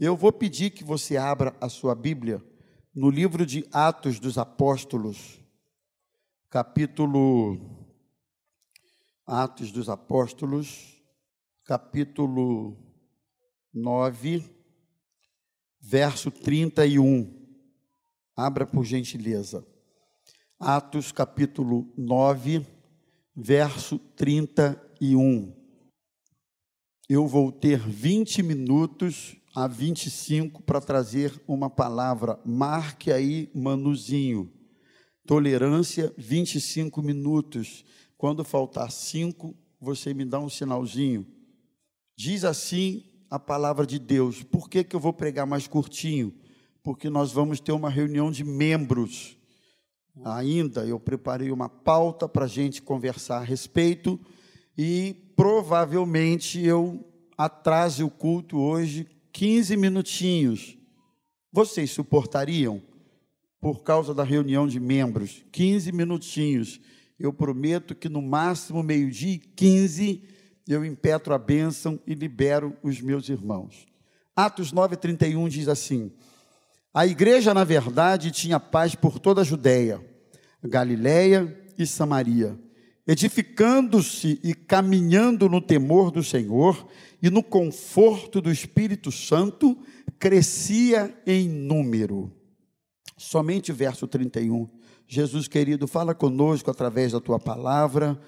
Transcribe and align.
Eu 0.00 0.16
vou 0.16 0.30
pedir 0.30 0.70
que 0.70 0.84
você 0.84 1.16
abra 1.16 1.56
a 1.60 1.68
sua 1.68 1.92
Bíblia 1.92 2.40
no 2.94 3.10
livro 3.10 3.44
de 3.44 3.66
Atos 3.72 4.20
dos 4.20 4.38
Apóstolos, 4.38 5.40
capítulo 6.48 7.58
Atos 9.26 9.72
dos 9.72 9.88
Apóstolos, 9.88 11.02
capítulo 11.64 12.76
9, 13.74 14.48
verso 15.80 16.30
31. 16.30 17.36
Abra 18.36 18.64
por 18.64 18.84
gentileza. 18.84 19.66
Atos 20.60 21.10
capítulo 21.10 21.92
9, 21.96 22.64
verso 23.34 23.98
31. 23.98 25.52
Eu 27.08 27.26
vou 27.26 27.50
ter 27.50 27.80
20 27.80 28.44
minutos 28.44 29.34
a 29.58 29.66
25 29.66 30.62
para 30.62 30.80
trazer 30.80 31.34
uma 31.48 31.68
palavra. 31.68 32.38
Marque 32.46 33.10
aí, 33.10 33.50
Manuzinho. 33.52 34.48
Tolerância, 35.26 36.14
25 36.16 37.02
minutos. 37.02 37.84
Quando 38.16 38.44
faltar 38.44 38.92
5, 38.92 39.56
você 39.80 40.14
me 40.14 40.24
dá 40.24 40.38
um 40.38 40.48
sinalzinho. 40.48 41.26
Diz 42.16 42.44
assim 42.44 43.02
a 43.28 43.36
palavra 43.36 43.84
de 43.84 43.98
Deus. 43.98 44.44
Por 44.44 44.70
que, 44.70 44.84
que 44.84 44.94
eu 44.94 45.00
vou 45.00 45.12
pregar 45.12 45.44
mais 45.44 45.66
curtinho? 45.66 46.32
Porque 46.80 47.10
nós 47.10 47.32
vamos 47.32 47.58
ter 47.58 47.72
uma 47.72 47.90
reunião 47.90 48.30
de 48.30 48.44
membros. 48.44 49.36
Ainda 50.24 50.86
eu 50.86 51.00
preparei 51.00 51.50
uma 51.50 51.68
pauta 51.68 52.28
para 52.28 52.44
a 52.44 52.48
gente 52.48 52.80
conversar 52.80 53.38
a 53.38 53.44
respeito 53.44 54.20
e 54.76 55.16
provavelmente 55.34 56.64
eu 56.64 57.04
atrase 57.36 58.04
o 58.04 58.10
culto 58.10 58.56
hoje 58.58 59.17
15 59.32 59.76
minutinhos. 59.76 60.76
Vocês 61.52 61.90
suportariam? 61.90 62.82
Por 63.60 63.82
causa 63.82 64.14
da 64.14 64.22
reunião 64.22 64.68
de 64.68 64.78
membros, 64.78 65.44
15 65.50 65.90
minutinhos. 65.92 66.80
Eu 67.18 67.32
prometo 67.32 67.94
que 67.94 68.08
no 68.08 68.22
máximo 68.22 68.82
meio-dia 68.82 69.34
e 69.34 69.38
15 69.38 70.22
eu 70.68 70.84
impetro 70.84 71.34
a 71.34 71.38
bênção 71.38 71.98
e 72.06 72.14
libero 72.14 72.76
os 72.82 73.00
meus 73.00 73.28
irmãos. 73.28 73.86
Atos 74.36 74.72
9,31 74.72 75.48
diz 75.48 75.66
assim: 75.66 76.12
A 76.94 77.06
igreja, 77.06 77.52
na 77.52 77.64
verdade, 77.64 78.30
tinha 78.30 78.60
paz 78.60 78.94
por 78.94 79.18
toda 79.18 79.40
a 79.40 79.44
Judéia, 79.44 80.00
Galiléia 80.62 81.58
e 81.76 81.86
Samaria, 81.86 82.56
edificando-se 83.08 84.38
e 84.44 84.52
caminhando 84.54 85.48
no 85.48 85.62
temor 85.62 86.10
do 86.10 86.22
Senhor 86.22 86.86
e 87.22 87.30
no 87.30 87.42
conforto 87.42 88.38
do 88.38 88.52
Espírito 88.52 89.10
Santo, 89.10 89.78
crescia 90.18 91.18
em 91.26 91.48
número. 91.48 92.30
Somente 93.16 93.72
verso 93.72 94.06
31. 94.06 94.68
Jesus 95.06 95.48
querido, 95.48 95.88
fala 95.88 96.14
conosco 96.14 96.70
através 96.70 97.12
da 97.12 97.20
tua 97.20 97.38
palavra, 97.38 98.20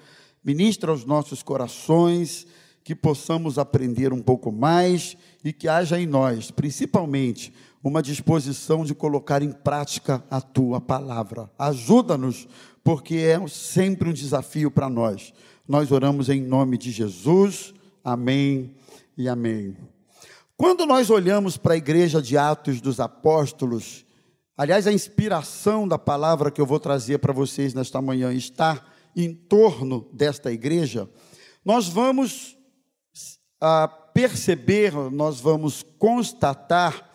ministra 0.43 0.89
aos 0.89 1.05
nossos 1.05 1.43
corações, 1.43 2.47
que 2.83 2.95
possamos 2.95 3.59
aprender 3.59 4.11
um 4.11 4.21
pouco 4.21 4.51
mais 4.51 5.15
e 5.43 5.53
que 5.53 5.67
haja 5.67 6.01
em 6.01 6.07
nós, 6.07 6.49
principalmente, 6.49 7.53
uma 7.83 8.01
disposição 8.01 8.83
de 8.83 8.95
colocar 8.95 9.41
em 9.41 9.51
prática 9.51 10.23
a 10.29 10.41
tua 10.41 10.81
palavra. 10.81 11.49
Ajuda-nos, 11.57 12.47
porque 12.83 13.15
é 13.15 13.47
sempre 13.47 14.09
um 14.09 14.13
desafio 14.13 14.71
para 14.71 14.89
nós. 14.89 15.33
Nós 15.67 15.91
oramos 15.91 16.29
em 16.29 16.41
nome 16.41 16.77
de 16.77 16.91
Jesus. 16.91 17.73
Amém 18.03 18.75
e 19.17 19.29
amém. 19.29 19.77
Quando 20.57 20.85
nós 20.85 21.09
olhamos 21.09 21.57
para 21.57 21.73
a 21.73 21.77
igreja 21.77 22.21
de 22.21 22.37
Atos 22.37 22.81
dos 22.81 22.99
Apóstolos, 22.99 24.05
aliás, 24.57 24.85
a 24.85 24.93
inspiração 24.93 25.87
da 25.87 25.97
palavra 25.97 26.51
que 26.51 26.61
eu 26.61 26.65
vou 26.65 26.79
trazer 26.79 27.19
para 27.19 27.33
vocês 27.33 27.73
nesta 27.73 28.01
manhã 28.01 28.33
está 28.33 28.83
em 29.15 29.33
torno 29.33 30.07
desta 30.13 30.51
igreja, 30.51 31.09
nós 31.63 31.87
vamos 31.87 32.57
ah, 33.59 33.87
perceber, 33.87 34.93
nós 35.11 35.39
vamos 35.39 35.83
constatar 35.97 37.09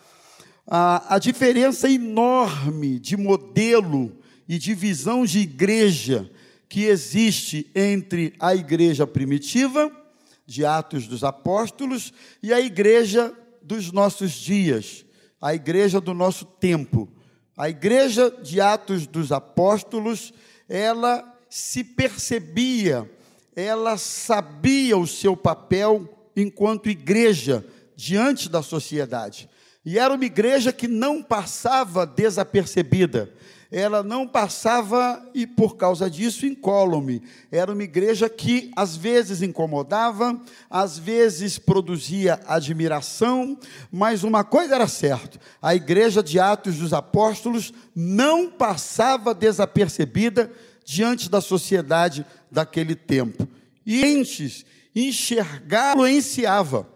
a, 0.65 1.15
a 1.15 1.19
diferença 1.19 1.89
enorme 1.89 2.99
de 2.99 3.15
modelo 3.15 4.11
e 4.47 4.57
de 4.57 4.73
visão 4.73 5.25
de 5.25 5.39
igreja 5.39 6.29
que 6.69 6.85
existe 6.85 7.69
entre 7.75 8.33
a 8.39 8.55
igreja 8.55 9.05
primitiva 9.05 9.91
de 10.45 10.65
Atos 10.65 11.07
dos 11.07 11.23
Apóstolos 11.23 12.13
e 12.41 12.53
a 12.53 12.59
igreja 12.59 13.33
dos 13.61 13.91
nossos 13.91 14.31
dias, 14.31 15.05
a 15.41 15.53
igreja 15.53 15.99
do 15.99 16.13
nosso 16.13 16.45
tempo. 16.45 17.09
A 17.55 17.69
igreja 17.69 18.29
de 18.29 18.61
Atos 18.61 19.05
dos 19.07 19.31
Apóstolos, 19.31 20.33
ela 20.69 21.37
se 21.49 21.83
percebia, 21.83 23.09
ela 23.55 23.97
sabia 23.97 24.97
o 24.97 25.07
seu 25.07 25.35
papel 25.35 26.07
enquanto 26.35 26.89
igreja 26.89 27.65
diante 27.95 28.47
da 28.47 28.61
sociedade. 28.61 29.49
E 29.83 29.97
era 29.97 30.13
uma 30.13 30.25
igreja 30.25 30.71
que 30.71 30.87
não 30.87 31.23
passava 31.23 32.05
desapercebida 32.05 33.33
ela 33.71 34.01
não 34.01 34.27
passava 34.27 35.29
e 35.33 35.45
por 35.45 35.75
causa 35.75 36.09
disso 36.09 36.45
incólume. 36.45 37.21
Era 37.51 37.73
uma 37.73 37.83
igreja 37.83 38.29
que 38.29 38.71
às 38.75 38.95
vezes 38.95 39.41
incomodava, 39.41 40.39
às 40.69 40.97
vezes 40.97 41.57
produzia 41.57 42.39
admiração, 42.47 43.57
mas 43.91 44.23
uma 44.23 44.43
coisa 44.43 44.75
era 44.75 44.87
certa: 44.87 45.39
a 45.61 45.75
igreja 45.75 46.23
de 46.23 46.39
Atos 46.39 46.77
dos 46.77 46.93
Apóstolos 46.93 47.73
não 47.95 48.49
passava 48.49 49.33
desapercebida 49.33 50.51
diante 50.85 51.29
da 51.29 51.41
sociedade 51.41 52.25
daquele 52.49 52.95
tempo. 52.95 53.47
E 53.85 54.03
antes 54.03 54.65
enxergá-lo 54.95 56.07
enseava. 56.07 56.87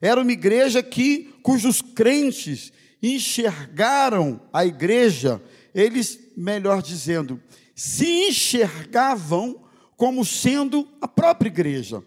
Era 0.00 0.20
uma 0.20 0.32
igreja 0.32 0.82
que 0.82 1.34
cujos 1.42 1.80
crentes 1.82 2.72
enxergaram 3.02 4.40
a 4.52 4.64
igreja 4.64 5.40
eles, 5.74 6.18
melhor 6.36 6.82
dizendo, 6.82 7.40
se 7.74 8.28
enxergavam 8.28 9.64
como 9.96 10.24
sendo 10.24 10.88
a 11.00 11.08
própria 11.08 11.48
igreja. 11.48 12.02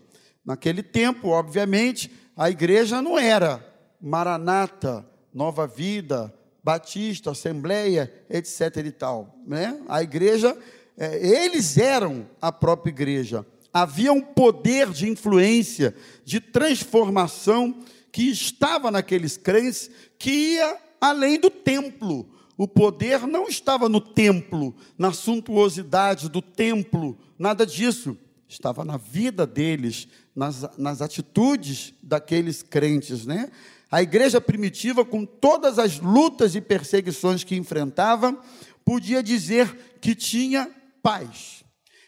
Naquele 0.45 0.81
tempo, 0.81 1.29
obviamente, 1.29 2.11
a 2.35 2.49
igreja 2.49 3.01
não 3.01 3.17
era 3.17 3.65
Maranata, 4.01 5.05
Nova 5.33 5.67
Vida, 5.67 6.33
Batista, 6.63 7.31
Assembleia, 7.31 8.11
etc. 8.29 8.77
e 8.77 8.91
tal. 8.91 9.39
Né? 9.45 9.79
A 9.87 10.01
igreja, 10.01 10.57
é, 10.97 11.45
eles 11.45 11.77
eram 11.77 12.27
a 12.41 12.51
própria 12.51 12.91
igreja. 12.91 13.45
Havia 13.73 14.11
um 14.11 14.21
poder 14.21 14.89
de 14.89 15.07
influência, 15.07 15.95
de 16.25 16.39
transformação 16.39 17.79
que 18.11 18.29
estava 18.29 18.91
naqueles 18.91 19.37
crentes, 19.37 19.89
que 20.19 20.55
ia 20.55 20.77
além 20.99 21.39
do 21.39 21.49
templo 21.49 22.27
o 22.57 22.67
poder 22.67 23.25
não 23.25 23.47
estava 23.47 23.89
no 23.89 24.01
templo, 24.01 24.75
na 24.97 25.11
suntuosidade 25.11 26.29
do 26.29 26.41
templo, 26.41 27.17
nada 27.37 27.65
disso. 27.65 28.17
Estava 28.47 28.83
na 28.83 28.97
vida 28.97 29.47
deles, 29.47 30.07
nas, 30.35 30.77
nas 30.77 31.01
atitudes 31.01 31.93
daqueles 32.03 32.61
crentes, 32.61 33.25
né? 33.25 33.49
A 33.89 34.01
igreja 34.01 34.39
primitiva, 34.39 35.03
com 35.03 35.25
todas 35.25 35.79
as 35.79 35.99
lutas 35.99 36.55
e 36.55 36.61
perseguições 36.61 37.43
que 37.43 37.55
enfrentava, 37.55 38.37
podia 38.85 39.23
dizer 39.23 39.97
que 40.01 40.15
tinha 40.15 40.69
paz. 41.01 41.63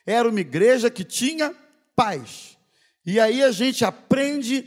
Era 0.06 0.30
uma 0.30 0.40
igreja 0.40 0.90
que 0.90 1.04
tinha 1.04 1.56
paz. 1.96 2.58
E 3.06 3.20
aí 3.20 3.44
a 3.44 3.52
gente 3.52 3.84
aprende 3.84 4.66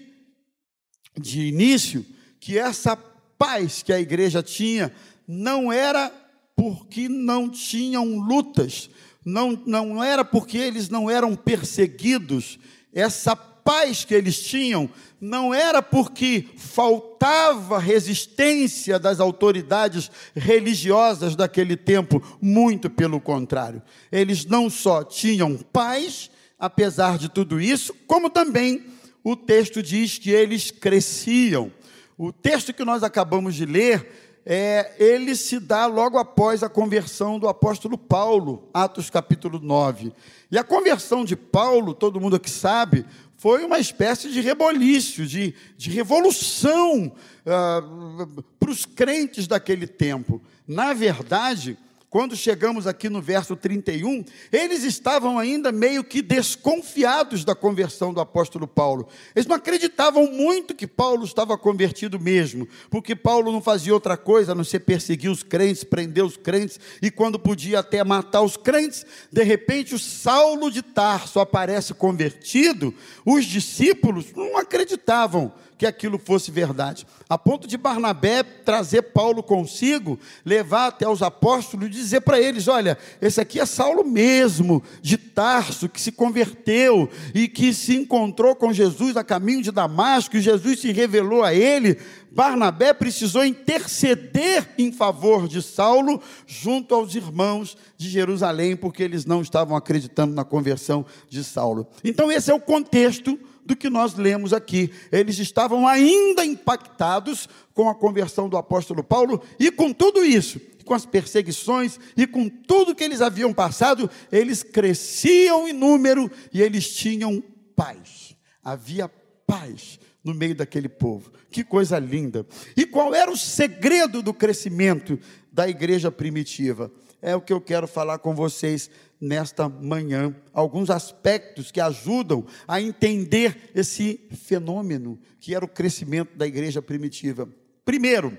de 1.18 1.42
início 1.42 2.04
que 2.38 2.58
essa 2.58 2.96
paz 3.38 3.82
que 3.82 3.92
a 3.92 4.00
igreja 4.00 4.42
tinha 4.42 4.92
não 5.26 5.72
era 5.72 6.12
porque 6.54 7.08
não 7.08 7.48
tinham 7.48 8.18
lutas, 8.18 8.88
não, 9.24 9.52
não 9.66 10.02
era 10.02 10.24
porque 10.24 10.56
eles 10.56 10.88
não 10.88 11.10
eram 11.10 11.34
perseguidos, 11.34 12.58
essa 12.92 13.34
paz 13.34 14.04
que 14.04 14.14
eles 14.14 14.40
tinham 14.40 14.88
não 15.20 15.52
era 15.52 15.82
porque 15.82 16.46
faltava 16.56 17.80
resistência 17.80 18.96
das 18.98 19.18
autoridades 19.18 20.10
religiosas 20.34 21.34
daquele 21.34 21.76
tempo, 21.76 22.22
muito 22.40 22.88
pelo 22.88 23.20
contrário. 23.20 23.82
Eles 24.12 24.44
não 24.44 24.70
só 24.70 25.02
tinham 25.02 25.56
paz, 25.56 26.30
apesar 26.58 27.18
de 27.18 27.28
tudo 27.28 27.60
isso, 27.60 27.92
como 28.06 28.30
também 28.30 28.84
o 29.24 29.34
texto 29.34 29.82
diz 29.82 30.16
que 30.16 30.30
eles 30.30 30.70
cresciam. 30.70 31.72
O 32.16 32.32
texto 32.32 32.72
que 32.72 32.84
nós 32.84 33.02
acabamos 33.02 33.56
de 33.56 33.66
ler 33.66 34.25
é, 34.48 34.94
ele 34.96 35.34
se 35.34 35.58
dá 35.58 35.86
logo 35.86 36.16
após 36.16 36.62
a 36.62 36.68
conversão 36.68 37.36
do 37.36 37.48
apóstolo 37.48 37.98
Paulo, 37.98 38.70
Atos 38.72 39.10
capítulo 39.10 39.58
9. 39.58 40.12
E 40.52 40.56
a 40.56 40.62
conversão 40.62 41.24
de 41.24 41.34
Paulo, 41.34 41.92
todo 41.92 42.20
mundo 42.20 42.36
aqui 42.36 42.48
sabe, 42.48 43.04
foi 43.36 43.64
uma 43.64 43.80
espécie 43.80 44.30
de 44.30 44.40
reboliço, 44.40 45.26
de, 45.26 45.52
de 45.76 45.90
revolução 45.90 47.06
uh, 47.44 48.42
para 48.60 48.70
os 48.70 48.86
crentes 48.86 49.48
daquele 49.48 49.88
tempo. 49.88 50.40
Na 50.64 50.94
verdade, 50.94 51.76
quando 52.16 52.34
chegamos 52.34 52.86
aqui 52.86 53.10
no 53.10 53.20
verso 53.20 53.54
31, 53.54 54.24
eles 54.50 54.84
estavam 54.84 55.38
ainda 55.38 55.70
meio 55.70 56.02
que 56.02 56.22
desconfiados 56.22 57.44
da 57.44 57.54
conversão 57.54 58.10
do 58.10 58.22
apóstolo 58.22 58.66
Paulo. 58.66 59.06
Eles 59.34 59.46
não 59.46 59.54
acreditavam 59.54 60.26
muito 60.32 60.74
que 60.74 60.86
Paulo 60.86 61.26
estava 61.26 61.58
convertido 61.58 62.18
mesmo, 62.18 62.66
porque 62.88 63.14
Paulo 63.14 63.52
não 63.52 63.60
fazia 63.60 63.92
outra 63.92 64.16
coisa 64.16 64.52
a 64.52 64.54
não 64.54 64.64
ser 64.64 64.80
perseguir 64.80 65.30
os 65.30 65.42
crentes, 65.42 65.84
prender 65.84 66.24
os 66.24 66.38
crentes 66.38 66.80
e 67.02 67.10
quando 67.10 67.38
podia 67.38 67.80
até 67.80 68.02
matar 68.02 68.40
os 68.40 68.56
crentes. 68.56 69.04
De 69.30 69.42
repente, 69.42 69.94
o 69.94 69.98
Saulo 69.98 70.70
de 70.70 70.80
Tarso 70.80 71.38
aparece 71.38 71.92
convertido, 71.92 72.94
os 73.26 73.44
discípulos 73.44 74.32
não 74.34 74.56
acreditavam 74.56 75.52
que 75.78 75.86
aquilo 75.86 76.18
fosse 76.18 76.50
verdade. 76.50 77.06
A 77.28 77.36
ponto 77.36 77.68
de 77.68 77.76
Barnabé 77.76 78.42
trazer 78.42 79.02
Paulo 79.02 79.42
consigo, 79.42 80.18
levar 80.44 80.88
até 80.88 81.08
os 81.08 81.22
apóstolos 81.22 81.86
e 81.86 81.90
dizer 81.90 82.22
para 82.22 82.40
eles: 82.40 82.68
olha, 82.68 82.96
esse 83.20 83.40
aqui 83.40 83.60
é 83.60 83.66
Saulo 83.66 84.04
mesmo, 84.04 84.82
de 85.02 85.18
Tarso, 85.18 85.88
que 85.88 86.00
se 86.00 86.12
converteu 86.12 87.10
e 87.34 87.46
que 87.48 87.74
se 87.74 87.94
encontrou 87.96 88.54
com 88.54 88.72
Jesus 88.72 89.16
a 89.16 89.24
caminho 89.24 89.62
de 89.62 89.70
Damasco, 89.70 90.36
e 90.36 90.40
Jesus 90.40 90.80
se 90.80 90.92
revelou 90.92 91.44
a 91.44 91.52
ele. 91.54 91.98
Barnabé 92.36 92.92
precisou 92.92 93.46
interceder 93.46 94.68
em 94.76 94.92
favor 94.92 95.48
de 95.48 95.62
Saulo 95.62 96.20
junto 96.46 96.94
aos 96.94 97.14
irmãos 97.14 97.78
de 97.96 98.10
Jerusalém, 98.10 98.76
porque 98.76 99.02
eles 99.02 99.24
não 99.24 99.40
estavam 99.40 99.74
acreditando 99.74 100.34
na 100.34 100.44
conversão 100.44 101.06
de 101.30 101.42
Saulo. 101.42 101.86
Então, 102.04 102.30
esse 102.30 102.50
é 102.50 102.54
o 102.54 102.60
contexto 102.60 103.40
do 103.64 103.74
que 103.74 103.88
nós 103.88 104.16
lemos 104.16 104.52
aqui. 104.52 104.92
Eles 105.10 105.38
estavam 105.38 105.88
ainda 105.88 106.44
impactados 106.44 107.48
com 107.72 107.88
a 107.88 107.94
conversão 107.94 108.50
do 108.50 108.58
apóstolo 108.58 109.02
Paulo 109.02 109.42
e 109.58 109.70
com 109.70 109.90
tudo 109.90 110.22
isso, 110.22 110.60
com 110.84 110.92
as 110.92 111.06
perseguições 111.06 111.98
e 112.14 112.26
com 112.26 112.50
tudo 112.50 112.94
que 112.94 113.02
eles 113.02 113.22
haviam 113.22 113.54
passado, 113.54 114.10
eles 114.30 114.62
cresciam 114.62 115.66
em 115.66 115.72
número 115.72 116.30
e 116.52 116.60
eles 116.60 116.94
tinham 116.94 117.42
paz. 117.74 118.36
Havia 118.62 119.08
paz 119.46 119.98
no 120.26 120.34
meio 120.34 120.56
daquele 120.56 120.88
povo. 120.88 121.32
Que 121.48 121.62
coisa 121.62 122.00
linda. 122.00 122.44
E 122.76 122.84
qual 122.84 123.14
era 123.14 123.30
o 123.30 123.36
segredo 123.36 124.20
do 124.20 124.34
crescimento 124.34 125.16
da 125.52 125.68
igreja 125.68 126.10
primitiva? 126.10 126.90
É 127.22 127.36
o 127.36 127.40
que 127.40 127.52
eu 127.52 127.60
quero 127.60 127.86
falar 127.86 128.18
com 128.18 128.34
vocês 128.34 128.90
nesta 129.20 129.68
manhã. 129.68 130.34
Alguns 130.52 130.90
aspectos 130.90 131.70
que 131.70 131.80
ajudam 131.80 132.44
a 132.66 132.80
entender 132.80 133.70
esse 133.72 134.28
fenômeno 134.32 135.16
que 135.38 135.54
era 135.54 135.64
o 135.64 135.68
crescimento 135.68 136.36
da 136.36 136.44
igreja 136.44 136.82
primitiva. 136.82 137.48
Primeiro, 137.84 138.36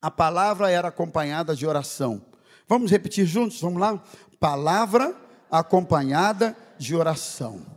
a 0.00 0.12
palavra 0.12 0.70
era 0.70 0.88
acompanhada 0.88 1.56
de 1.56 1.66
oração. 1.66 2.24
Vamos 2.68 2.92
repetir 2.92 3.26
juntos? 3.26 3.60
Vamos 3.60 3.80
lá? 3.80 4.00
Palavra 4.38 5.12
acompanhada 5.50 6.56
de 6.78 6.94
oração. 6.94 7.73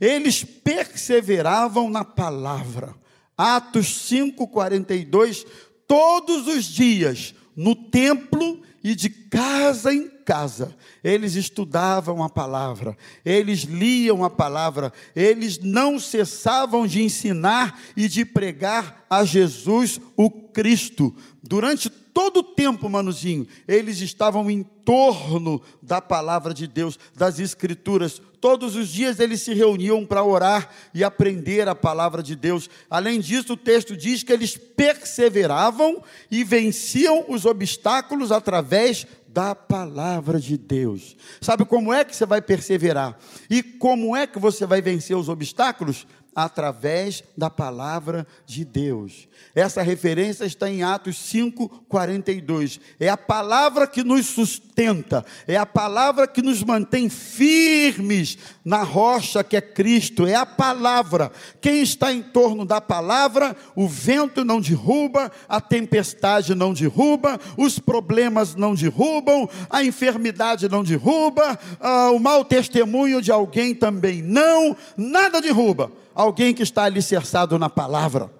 Eles 0.00 0.44
perseveravam 0.44 1.90
na 1.90 2.04
palavra. 2.04 2.94
Atos 3.36 3.86
5:42, 4.08 5.46
todos 5.86 6.46
os 6.46 6.64
dias 6.64 7.34
no 7.56 7.74
templo 7.74 8.62
e 8.82 8.94
de 8.94 9.10
casa 9.10 9.92
em 9.92 10.08
casa, 10.30 10.76
eles 11.02 11.34
estudavam 11.34 12.22
a 12.22 12.28
palavra, 12.28 12.96
eles 13.24 13.62
liam 13.64 14.22
a 14.22 14.30
palavra, 14.30 14.92
eles 15.16 15.58
não 15.58 15.98
cessavam 15.98 16.86
de 16.86 17.02
ensinar 17.02 17.76
e 17.96 18.06
de 18.06 18.24
pregar 18.24 19.04
a 19.10 19.24
Jesus 19.24 20.00
o 20.16 20.30
Cristo. 20.30 21.12
Durante 21.42 21.90
todo 21.90 22.38
o 22.38 22.44
tempo, 22.44 22.88
manuzinho, 22.88 23.44
eles 23.66 24.00
estavam 24.00 24.48
em 24.48 24.62
torno 24.84 25.60
da 25.82 26.00
palavra 26.00 26.54
de 26.54 26.66
Deus, 26.66 26.98
das 27.16 27.40
Escrituras. 27.40 28.22
Todos 28.40 28.76
os 28.76 28.88
dias 28.88 29.20
eles 29.20 29.42
se 29.42 29.52
reuniam 29.52 30.06
para 30.06 30.22
orar 30.22 30.70
e 30.94 31.02
aprender 31.04 31.68
a 31.68 31.74
palavra 31.74 32.22
de 32.22 32.34
Deus. 32.36 32.70
Além 32.88 33.20
disso, 33.20 33.54
o 33.54 33.56
texto 33.56 33.96
diz 33.96 34.22
que 34.22 34.32
eles 34.32 34.56
perseveravam 34.56 36.02
e 36.30 36.42
venciam 36.42 37.24
os 37.28 37.44
obstáculos 37.44 38.32
através 38.32 39.06
da 39.32 39.54
palavra 39.54 40.40
de 40.40 40.56
Deus. 40.56 41.16
Sabe 41.40 41.64
como 41.64 41.92
é 41.92 42.04
que 42.04 42.14
você 42.14 42.26
vai 42.26 42.42
perseverar? 42.42 43.16
E 43.48 43.62
como 43.62 44.16
é 44.16 44.26
que 44.26 44.38
você 44.38 44.66
vai 44.66 44.82
vencer 44.82 45.16
os 45.16 45.28
obstáculos? 45.28 46.06
Através 46.44 47.22
da 47.36 47.50
palavra 47.50 48.26
de 48.46 48.64
Deus. 48.64 49.28
Essa 49.54 49.82
referência 49.82 50.44
está 50.44 50.70
em 50.70 50.82
Atos 50.82 51.16
5:42. 51.16 52.80
É 52.98 53.08
a 53.08 53.16
palavra 53.16 53.86
que 53.86 54.02
nos 54.04 54.26
sustenta, 54.26 55.24
é 55.46 55.56
a 55.56 55.66
palavra 55.66 56.26
que 56.26 56.40
nos 56.40 56.62
mantém 56.62 57.08
firmes 57.08 58.38
na 58.64 58.82
rocha 58.82 59.42
que 59.42 59.56
é 59.56 59.60
Cristo, 59.60 60.26
é 60.26 60.34
a 60.34 60.46
palavra. 60.46 61.32
Quem 61.60 61.82
está 61.82 62.12
em 62.12 62.22
torno 62.22 62.64
da 62.64 62.80
palavra, 62.80 63.56
o 63.74 63.88
vento 63.88 64.44
não 64.44 64.60
derruba, 64.60 65.30
a 65.48 65.60
tempestade 65.60 66.54
não 66.54 66.72
derruba, 66.72 67.38
os 67.56 67.78
problemas 67.78 68.54
não 68.54 68.74
derrubam, 68.74 69.48
a 69.68 69.84
enfermidade 69.84 70.68
não 70.68 70.84
derruba, 70.84 71.58
ah, 71.80 72.10
o 72.12 72.18
mau 72.18 72.44
testemunho 72.44 73.20
de 73.20 73.32
alguém 73.32 73.74
também 73.74 74.22
não, 74.22 74.76
nada 74.96 75.40
derruba 75.40 75.90
alguém 76.14 76.54
que 76.54 76.62
está 76.62 76.84
alicerçado 76.84 77.58
na 77.58 77.68
palavra. 77.68 78.30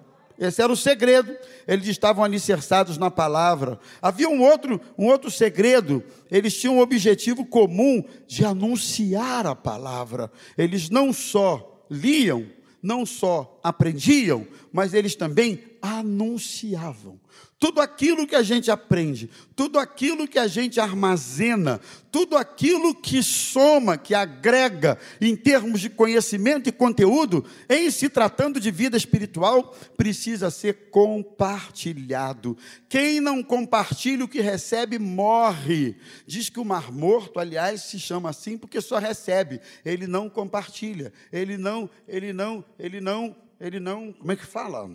Esse 0.41 0.59
era 0.59 0.73
o 0.73 0.75
segredo. 0.75 1.37
Eles 1.67 1.87
estavam 1.87 2.23
alicerçados 2.23 2.97
na 2.97 3.11
palavra. 3.11 3.79
Havia 4.01 4.27
um 4.27 4.41
outro, 4.41 4.81
um 4.97 5.05
outro 5.05 5.29
segredo. 5.29 6.03
Eles 6.31 6.57
tinham 6.59 6.77
um 6.77 6.81
objetivo 6.81 7.45
comum 7.45 8.03
de 8.25 8.43
anunciar 8.43 9.45
a 9.45 9.55
palavra. 9.55 10.31
Eles 10.57 10.89
não 10.89 11.13
só 11.13 11.85
liam, 11.91 12.47
não 12.81 13.05
só 13.05 13.59
aprendiam, 13.63 14.47
mas 14.73 14.95
eles 14.95 15.15
também 15.15 15.63
anunciavam. 15.79 17.19
Tudo 17.61 17.79
aquilo 17.79 18.25
que 18.25 18.35
a 18.35 18.41
gente 18.41 18.71
aprende, 18.71 19.29
tudo 19.55 19.77
aquilo 19.77 20.27
que 20.27 20.39
a 20.39 20.47
gente 20.47 20.79
armazena, 20.79 21.79
tudo 22.11 22.35
aquilo 22.35 22.95
que 22.95 23.21
soma, 23.21 23.99
que 23.99 24.15
agrega 24.15 24.97
em 25.21 25.35
termos 25.35 25.79
de 25.79 25.87
conhecimento 25.87 26.67
e 26.67 26.71
conteúdo, 26.71 27.45
em 27.69 27.91
se 27.91 28.09
tratando 28.09 28.59
de 28.59 28.71
vida 28.71 28.97
espiritual, 28.97 29.77
precisa 29.95 30.49
ser 30.49 30.89
compartilhado. 30.89 32.57
Quem 32.89 33.21
não 33.21 33.43
compartilha 33.43 34.25
o 34.25 34.27
que 34.27 34.41
recebe 34.41 34.97
morre. 34.97 35.97
Diz 36.25 36.49
que 36.49 36.59
o 36.59 36.65
mar 36.65 36.91
morto, 36.91 37.39
aliás, 37.39 37.81
se 37.83 37.99
chama 37.99 38.31
assim 38.31 38.57
porque 38.57 38.81
só 38.81 38.97
recebe, 38.97 39.61
ele 39.85 40.07
não 40.07 40.31
compartilha, 40.31 41.13
ele 41.31 41.59
não, 41.59 41.87
ele 42.07 42.33
não, 42.33 42.65
ele 42.79 42.99
não, 42.99 43.35
ele 43.59 43.79
não, 43.79 44.11
como 44.13 44.31
é 44.31 44.35
que 44.35 44.47
fala? 44.47 44.89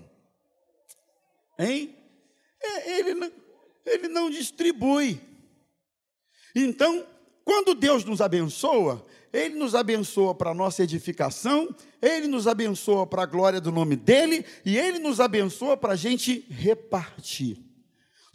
Hein? 1.57 1.95
É, 2.63 2.99
ele, 2.99 3.15
não, 3.15 3.33
ele 3.85 4.09
não 4.09 4.31
distribui. 4.31 5.21
Então, 6.55 7.07
quando 7.47 7.75
Deus 7.77 8.05
nos 8.05 8.21
abençoa, 8.21 9.07
Ele 9.33 9.55
nos 9.55 9.77
abençoa 9.77 10.35
para 10.35 10.51
a 10.51 10.55
nossa 10.55 10.83
edificação, 10.83 11.73
Ele 12.03 12.27
nos 12.27 12.49
abençoa 12.49 13.07
para 13.07 13.23
a 13.23 13.27
glória 13.27 13.61
do 13.61 13.71
nome 13.71 13.95
dEle, 13.95 14.45
e 14.65 14.77
Ele 14.77 14.99
nos 14.99 15.21
abençoa 15.21 15.77
para 15.77 15.93
a 15.93 15.97
gente 15.97 16.45
repartir. 16.51 17.59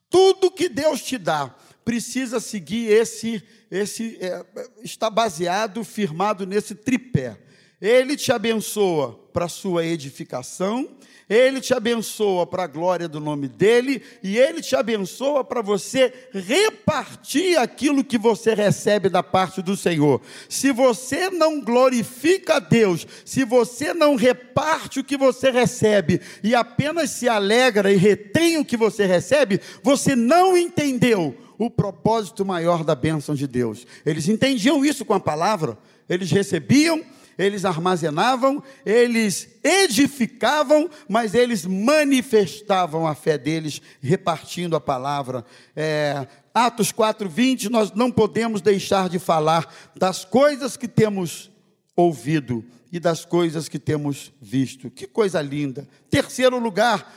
Tudo 0.09 0.49
que 0.49 0.69
Deus 0.69 1.01
te 1.01 1.17
dá 1.17 1.53
precisa 1.83 2.39
seguir 2.39 2.89
esse, 2.89 3.43
esse 3.69 4.17
é, 4.21 4.45
está 4.81 5.09
baseado, 5.09 5.83
firmado 5.83 6.45
nesse 6.45 6.73
tripé. 6.73 7.37
Ele 7.81 8.15
te 8.15 8.31
abençoa 8.31 9.19
para 9.33 9.47
sua 9.47 9.83
edificação, 9.83 10.87
ele 11.27 11.61
te 11.61 11.73
abençoa 11.73 12.45
para 12.45 12.63
a 12.63 12.67
glória 12.67 13.07
do 13.07 13.19
nome 13.19 13.47
dele 13.47 14.03
e 14.21 14.37
ele 14.37 14.61
te 14.61 14.75
abençoa 14.75 15.43
para 15.45 15.61
você 15.61 16.13
repartir 16.33 17.57
aquilo 17.57 18.03
que 18.03 18.17
você 18.17 18.53
recebe 18.53 19.07
da 19.07 19.23
parte 19.23 19.61
do 19.61 19.77
Senhor. 19.77 20.21
Se 20.49 20.71
você 20.73 21.29
não 21.29 21.61
glorifica 21.61 22.57
a 22.57 22.59
Deus, 22.59 23.07
se 23.23 23.45
você 23.45 23.93
não 23.93 24.15
reparte 24.15 24.99
o 24.99 25.03
que 25.03 25.15
você 25.15 25.49
recebe 25.49 26.19
e 26.43 26.53
apenas 26.53 27.11
se 27.11 27.29
alegra 27.29 27.91
e 27.91 27.95
retém 27.95 28.57
o 28.57 28.65
que 28.65 28.75
você 28.75 29.05
recebe, 29.05 29.61
você 29.81 30.15
não 30.15 30.57
entendeu 30.57 31.35
o 31.57 31.69
propósito 31.69 32.43
maior 32.45 32.83
da 32.83 32.93
bênção 32.93 33.33
de 33.33 33.47
Deus. 33.47 33.87
Eles 34.05 34.27
entendiam 34.27 34.83
isso 34.83 35.05
com 35.05 35.13
a 35.13 35.19
palavra, 35.19 35.77
eles 36.09 36.29
recebiam 36.29 37.01
eles 37.41 37.65
armazenavam, 37.65 38.61
eles 38.85 39.49
edificavam, 39.63 40.89
mas 41.09 41.33
eles 41.33 41.65
manifestavam 41.65 43.07
a 43.07 43.15
fé 43.15 43.37
deles, 43.37 43.81
repartindo 44.01 44.75
a 44.75 44.81
palavra. 44.81 45.45
É, 45.75 46.27
Atos 46.53 46.91
4:20, 46.91 47.69
nós 47.69 47.91
não 47.93 48.11
podemos 48.11 48.61
deixar 48.61 49.09
de 49.09 49.19
falar 49.19 49.73
das 49.95 50.25
coisas 50.25 50.75
que 50.77 50.87
temos 50.87 51.49
ouvido 51.95 52.63
e 52.91 52.99
das 52.99 53.25
coisas 53.25 53.69
que 53.69 53.79
temos 53.79 54.33
visto. 54.41 54.89
Que 54.89 55.07
coisa 55.07 55.41
linda. 55.41 55.87
Terceiro 56.09 56.59
lugar, 56.59 57.11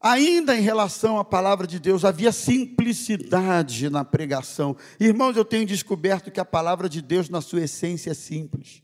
ainda 0.00 0.56
em 0.56 0.62
relação 0.62 1.18
à 1.18 1.24
palavra 1.24 1.66
de 1.66 1.78
Deus, 1.78 2.04
havia 2.04 2.32
simplicidade 2.32 3.90
na 3.90 4.04
pregação. 4.04 4.76
Irmãos, 4.98 5.36
eu 5.36 5.44
tenho 5.44 5.66
descoberto 5.66 6.30
que 6.30 6.40
a 6.40 6.44
palavra 6.44 6.88
de 6.88 7.02
Deus, 7.02 7.28
na 7.28 7.40
sua 7.40 7.62
essência, 7.62 8.10
é 8.10 8.14
simples. 8.14 8.82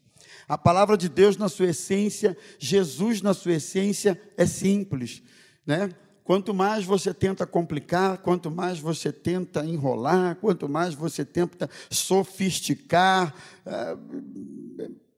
A 0.51 0.59
palavra 0.59 0.97
de 0.97 1.09
Deus, 1.09 1.37
na 1.37 1.49
sua 1.49 1.67
essência, 1.67 2.37
Jesus, 2.59 3.23
na 3.23 3.33
sua 3.33 3.53
essência, 3.53 4.21
é 4.37 4.45
simples. 4.45 5.23
Né? 5.65 5.95
Quanto 6.25 6.53
mais 6.53 6.85
você 6.85 7.15
tenta 7.15 7.47
complicar, 7.47 8.19
quanto 8.19 8.51
mais 8.51 8.81
você 8.81 9.13
tenta 9.13 9.65
enrolar, 9.65 10.35
quanto 10.41 10.69
mais 10.69 10.93
você 10.93 11.25
tenta 11.25 11.71
sofisticar, 11.89 13.33
é 13.65 13.97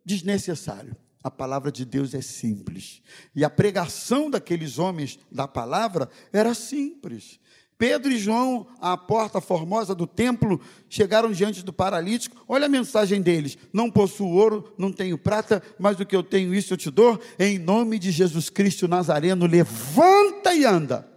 desnecessário. 0.05 0.95
A 1.25 1.31
palavra 1.31 1.73
de 1.73 1.87
Deus 1.87 2.13
é 2.13 2.21
simples. 2.21 3.01
E 3.35 3.43
a 3.43 3.49
pregação 3.49 4.29
daqueles 4.29 4.79
homens 4.79 5.19
da 5.31 5.49
palavra 5.49 6.11
era 6.31 6.53
simples. 6.53 7.41
Pedro 7.83 8.13
e 8.13 8.17
João, 8.17 8.65
à 8.81 8.97
porta 8.97 9.41
formosa 9.41 9.93
do 9.93 10.07
templo, 10.07 10.61
chegaram 10.89 11.33
diante 11.33 11.65
do 11.65 11.73
paralítico. 11.73 12.37
Olha 12.47 12.67
a 12.67 12.69
mensagem 12.69 13.21
deles: 13.21 13.59
Não 13.73 13.91
possuo 13.91 14.37
ouro, 14.37 14.73
não 14.79 14.93
tenho 14.93 15.19
prata, 15.19 15.61
mas 15.81 15.99
o 15.99 16.07
que 16.07 16.15
eu 16.15 16.23
tenho, 16.23 16.55
isso 16.55 16.75
eu 16.75 16.77
te 16.77 16.93
dou. 16.93 17.21
Em 17.37 17.59
nome 17.59 17.99
de 17.99 18.13
Jesus 18.13 18.49
Cristo 18.49 18.87
Nazareno, 18.87 19.47
levanta 19.47 20.55
e 20.55 20.65
anda. 20.65 21.11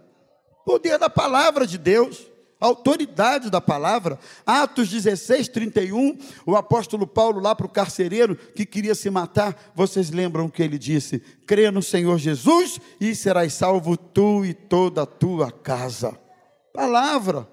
Poder 0.64 0.98
da 0.98 1.08
palavra 1.08 1.68
de 1.68 1.78
Deus, 1.78 2.26
autoridade 2.58 3.48
da 3.48 3.60
palavra. 3.60 4.18
Atos 4.44 4.88
16, 4.88 5.46
31, 5.46 6.18
o 6.44 6.56
apóstolo 6.56 7.06
Paulo, 7.06 7.38
lá 7.38 7.54
para 7.54 7.66
o 7.66 7.70
carcereiro 7.70 8.34
que 8.34 8.66
queria 8.66 8.96
se 8.96 9.08
matar, 9.08 9.70
vocês 9.72 10.10
lembram 10.10 10.48
que 10.48 10.64
ele 10.64 10.80
disse: 10.80 11.20
Crê 11.46 11.70
no 11.70 11.80
Senhor 11.80 12.18
Jesus 12.18 12.80
e 13.00 13.14
serás 13.14 13.52
salvo 13.52 13.96
tu 13.96 14.44
e 14.44 14.52
toda 14.52 15.02
a 15.02 15.06
tua 15.06 15.52
casa 15.52 16.25
palavra. 16.76 17.48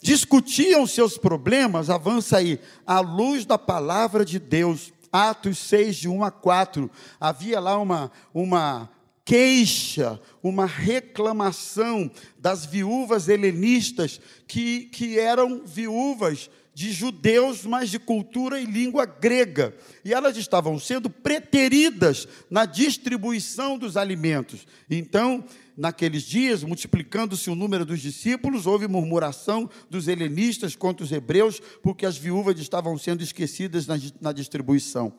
Discutiam 0.00 0.86
seus 0.86 1.18
problemas, 1.18 1.90
avança 1.90 2.38
aí, 2.38 2.60
à 2.86 3.00
luz 3.00 3.44
da 3.44 3.58
palavra 3.58 4.24
de 4.24 4.38
Deus. 4.38 4.92
Atos 5.10 5.58
6, 5.58 5.96
de 5.96 6.08
1 6.08 6.22
a 6.22 6.30
4. 6.30 6.90
Havia 7.18 7.58
lá 7.58 7.78
uma, 7.78 8.12
uma 8.32 8.88
queixa, 9.24 10.20
uma 10.42 10.66
reclamação 10.66 12.10
das 12.38 12.64
viúvas 12.64 13.28
helenistas, 13.28 14.20
que, 14.46 14.84
que 14.86 15.18
eram 15.18 15.62
viúvas 15.64 16.48
de 16.78 16.92
judeus, 16.92 17.64
mas 17.64 17.90
de 17.90 17.98
cultura 17.98 18.60
e 18.60 18.64
língua 18.64 19.04
grega. 19.04 19.74
E 20.08 20.14
elas 20.14 20.38
estavam 20.38 20.78
sendo 20.78 21.10
preteridas 21.10 22.26
na 22.48 22.64
distribuição 22.64 23.76
dos 23.76 23.94
alimentos. 23.94 24.66
Então, 24.88 25.44
naqueles 25.76 26.22
dias, 26.22 26.64
multiplicando-se 26.64 27.50
o 27.50 27.54
número 27.54 27.84
dos 27.84 28.00
discípulos, 28.00 28.66
houve 28.66 28.88
murmuração 28.88 29.68
dos 29.90 30.08
helenistas 30.08 30.74
contra 30.74 31.04
os 31.04 31.12
hebreus, 31.12 31.60
porque 31.82 32.06
as 32.06 32.16
viúvas 32.16 32.58
estavam 32.58 32.96
sendo 32.96 33.22
esquecidas 33.22 33.86
na, 33.86 33.96
na 34.18 34.32
distribuição. 34.32 35.12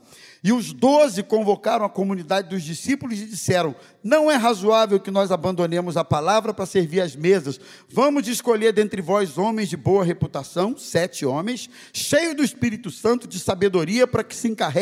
E 0.43 0.51
os 0.51 0.74
doze 0.74 1.22
convocaram 1.22 1.86
a 1.86 1.89
comunidade 1.89 2.50
dos 2.50 2.63
discípulos 2.63 3.19
e 3.19 3.25
disseram: 3.25 3.75
Não 4.03 4.31
é 4.31 4.36
razoável 4.38 5.00
que 5.00 5.12
nós 5.12 5.31
abandonemos 5.31 5.98
a 5.98 6.03
palavra 6.03 6.51
para 6.51 6.65
servir 6.65 7.01
as 7.01 7.15
mesas. 7.15 7.60
Vamos 7.88 8.27
escolher 8.27 8.74
dentre 8.74 9.03
vós 9.03 9.38
homens 9.38 9.69
de 9.69 9.77
boa 9.77 10.03
reputação, 10.03 10.75
sete 10.75 11.27
homens, 11.27 11.69
cheios 11.93 12.36
do 12.36 12.43
Espírito 12.43 12.89
Santo, 12.89 13.27
de 13.27 13.39
sabedoria, 13.39 14.08
para 14.08 14.24
que 14.24 14.36
se 14.36 14.48
encarreguem 14.48 14.78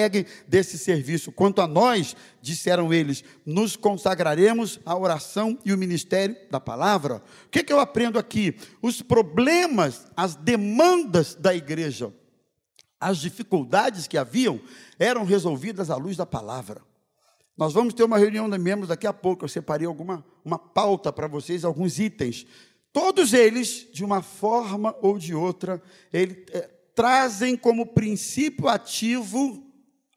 desse 0.48 0.78
serviço. 0.78 1.32
Quanto 1.32 1.62
a 1.62 1.68
nós, 1.68 2.16
disseram 2.42 2.94
eles, 2.94 3.24
nos 3.46 3.76
consagraremos 3.76 4.80
à 4.86 4.98
oração 4.98 5.58
e 5.66 5.74
o 5.74 5.78
ministério 5.78 6.36
da 6.52 6.60
palavra. 6.60 7.24
O 7.46 7.50
que, 7.50 7.64
que 7.64 7.74
eu 7.74 7.80
aprendo 7.80 8.20
aqui? 8.20 8.56
Os 8.82 9.02
problemas, 9.02 10.08
as 10.16 10.36
demandas 10.36 11.36
da 11.36 11.56
igreja, 11.56 12.14
as 13.00 13.18
dificuldades 13.18 14.08
que 14.08 14.18
haviam, 14.18 14.60
eram 15.00 15.24
resolvidas 15.24 15.90
à 15.90 15.96
luz 15.96 16.18
da 16.18 16.26
palavra. 16.26 16.82
Nós 17.58 17.74
vamos 17.74 17.94
ter 17.94 18.04
uma 18.04 18.20
reunião 18.20 18.48
de 18.48 18.58
membros 18.58 18.90
daqui 18.90 19.08
a 19.08 19.14
pouco. 19.14 19.44
Eu 19.44 19.50
separei 19.50 19.88
alguma 19.88 20.24
uma 20.46 20.60
pauta 20.60 21.12
para 21.12 21.28
vocês, 21.28 21.66
alguns 21.66 22.00
itens. 22.00 22.46
Todos 22.94 23.34
eles, 23.34 23.88
de 23.92 24.06
uma 24.06 24.22
forma 24.22 24.96
ou 25.02 25.18
de 25.18 25.34
outra, 25.36 25.82
ele, 26.14 26.46
é, 26.52 26.70
trazem 26.96 27.58
como 27.58 27.94
princípio 27.94 28.68
ativo 28.68 29.64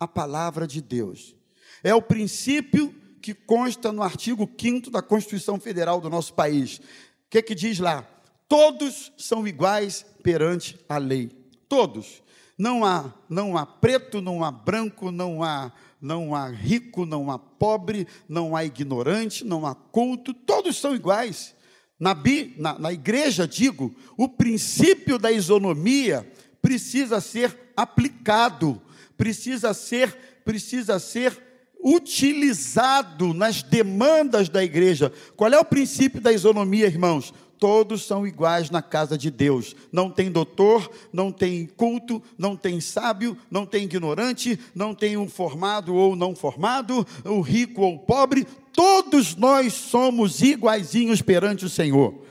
a 0.01 0.09
palavra 0.09 0.67
de 0.67 0.81
Deus. 0.81 1.37
É 1.85 1.95
o 1.95 2.01
princípio 2.01 2.95
que 3.21 3.35
consta 3.35 3.93
no 3.93 4.03
artigo 4.03 4.51
5 4.59 4.91
da 4.91 5.03
Constituição 5.03 5.61
Federal 5.61 6.01
do 6.01 6.09
nosso 6.09 6.33
país. 6.33 6.79
O 6.79 6.83
que, 7.29 7.43
que 7.43 7.55
diz 7.55 7.79
lá? 7.79 8.03
Todos 8.49 9.13
são 9.19 9.47
iguais 9.47 10.05
perante 10.23 10.81
a 10.89 10.97
lei. 10.97 11.31
Todos. 11.69 12.23
Não 12.59 12.85
há, 12.85 13.13
não 13.29 13.57
há 13.57 13.65
preto, 13.65 14.21
não 14.21 14.43
há 14.43 14.51
branco, 14.51 15.11
não 15.11 15.43
há, 15.43 15.73
não 16.01 16.35
há 16.35 16.49
rico, 16.49 17.07
não 17.07 17.31
há 17.31 17.39
pobre, 17.39 18.07
não 18.29 18.57
há 18.57 18.65
ignorante, 18.65 19.45
não 19.45 19.67
há 19.67 19.75
culto, 19.75 20.35
todos 20.35 20.77
são 20.77 20.95
iguais. 20.95 21.55
Na, 21.99 22.15
bi, 22.15 22.55
na, 22.59 22.79
na 22.79 22.93
igreja, 22.93 23.47
digo, 23.47 23.95
o 24.17 24.29
princípio 24.29 25.19
da 25.19 25.31
isonomia 25.31 26.31
precisa 26.61 27.21
ser 27.21 27.70
aplicado, 27.83 28.81
precisa 29.17 29.75
ser, 29.75 30.43
precisa 30.45 30.99
ser 30.99 31.39
utilizado 31.83 33.33
nas 33.33 33.63
demandas 33.63 34.49
da 34.49 34.63
igreja. 34.63 35.13
Qual 35.37 35.51
é 35.51 35.59
o 35.59 35.65
princípio 35.65 36.21
da 36.21 36.33
isonomia, 36.33 36.87
irmãos? 36.87 37.33
todos 37.61 38.07
são 38.07 38.27
iguais 38.27 38.71
na 38.71 38.81
casa 38.81 39.17
de 39.19 39.31
Deus. 39.31 39.77
Não 39.93 40.11
tem 40.11 40.33
doutor, 40.33 40.91
não 41.13 41.31
tem 41.31 41.67
culto, 41.67 42.21
não 42.37 42.57
tem 42.57 42.81
sábio, 42.81 43.37
não 43.51 43.67
tem 43.67 43.85
ignorante, 43.85 44.59
não 44.75 44.95
tem 44.95 45.19
um 45.19 45.29
formado 45.29 45.95
ou 45.95 46.17
não 46.17 46.35
formado, 46.35 47.07
o 47.23 47.41
rico 47.43 47.83
ou 47.83 47.97
o 47.97 47.99
pobre, 47.99 48.47
todos 48.73 49.37
nós 49.37 49.75
somos 49.75 50.41
iguaizinhos 50.41 51.21
perante 51.21 51.67
o 51.67 51.69
Senhor. 51.69 52.25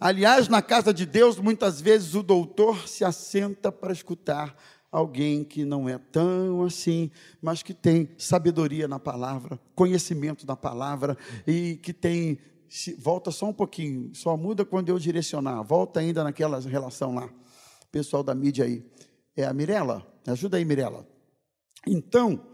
Aliás, 0.00 0.46
na 0.46 0.62
casa 0.62 0.94
de 0.94 1.04
Deus, 1.04 1.40
muitas 1.40 1.80
vezes 1.80 2.14
o 2.14 2.22
doutor 2.22 2.88
se 2.88 3.04
assenta 3.04 3.72
para 3.72 3.92
escutar 3.92 4.56
alguém 4.90 5.44
que 5.44 5.64
não 5.64 5.88
é 5.88 5.98
tão 5.98 6.62
assim, 6.62 7.10
mas 7.40 7.62
que 7.62 7.74
tem 7.74 8.10
sabedoria 8.16 8.88
na 8.88 8.98
palavra, 8.98 9.60
conhecimento 9.74 10.46
da 10.46 10.56
palavra 10.56 11.16
e 11.46 11.76
que 11.82 11.92
tem 11.92 12.38
volta 12.98 13.30
só 13.30 13.46
um 13.46 13.52
pouquinho, 13.52 14.14
só 14.14 14.36
muda 14.36 14.64
quando 14.64 14.88
eu 14.90 14.98
direcionar, 14.98 15.62
volta 15.62 16.00
ainda 16.00 16.22
naquela 16.22 16.60
relação 16.60 17.14
lá. 17.14 17.30
Pessoal 17.90 18.22
da 18.22 18.34
mídia 18.34 18.64
aí. 18.64 18.84
É 19.34 19.44
a 19.44 19.52
Mirella? 19.52 20.06
Ajuda 20.26 20.58
aí, 20.58 20.64
Mirella. 20.64 21.08
Então, 21.86 22.44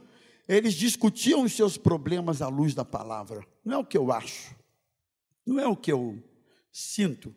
eles 0.47 0.75
discutiam 0.75 1.43
os 1.43 1.53
seus 1.53 1.77
problemas 1.77 2.43
à 2.43 2.49
luz 2.49 2.75
da 2.75 2.85
palavra. 2.85 3.45
Não 3.65 3.75
é 3.75 3.79
o 3.79 3.85
que 3.85 3.99
eu 3.99 4.13
acho, 4.13 4.55
não 5.47 5.59
é 5.59 5.67
o 5.67 5.77
que 5.77 5.91
eu 5.91 6.23
sinto. 6.71 7.35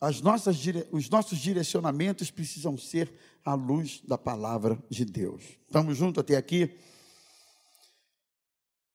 As 0.00 0.20
nossas, 0.20 0.56
os 0.92 1.08
nossos 1.10 1.38
direcionamentos 1.38 2.30
precisam 2.30 2.78
ser 2.78 3.12
à 3.44 3.54
luz 3.54 4.00
da 4.06 4.16
palavra 4.16 4.80
de 4.88 5.04
Deus. 5.04 5.42
Estamos 5.66 5.96
juntos 5.96 6.20
até 6.20 6.36
aqui? 6.36 6.78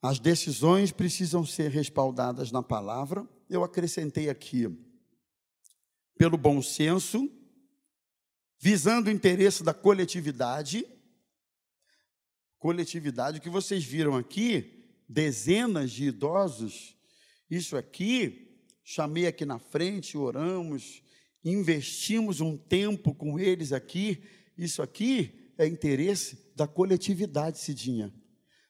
As 0.02 0.18
decisões 0.20 0.92
precisam 0.92 1.46
ser 1.46 1.72
respaldadas 1.72 2.52
na 2.52 2.64
palavra. 2.64 3.28
Eu 3.50 3.64
acrescentei 3.64 4.30
aqui, 4.30 4.68
pelo 6.18 6.38
bom 6.38 6.62
senso, 6.62 7.30
visando 8.60 9.10
o 9.10 9.12
interesse 9.14 9.62
da 9.62 9.74
coletividade. 9.74 10.86
Coletividade 12.60 13.42
que 13.42 13.50
vocês 13.50 13.84
viram 13.84 14.16
aqui, 14.16 14.86
dezenas 15.08 15.92
de 15.92 16.06
idosos. 16.06 16.98
Isso 17.50 17.76
aqui, 17.76 18.53
chamei 18.84 19.28
aqui 19.28 19.46
na 19.46 19.60
frente, 19.60 20.18
oramos, 20.18 21.02
investimos 21.44 22.42
um 22.42 22.58
tempo 22.58 23.14
com 23.14 23.40
eles 23.40 23.72
aqui. 23.72 24.24
Isso 24.58 24.82
aqui 24.82 25.54
é 25.58 25.66
interesse 25.66 26.52
da 26.56 26.68
coletividade, 26.68 27.60
Cidinha. 27.60 28.14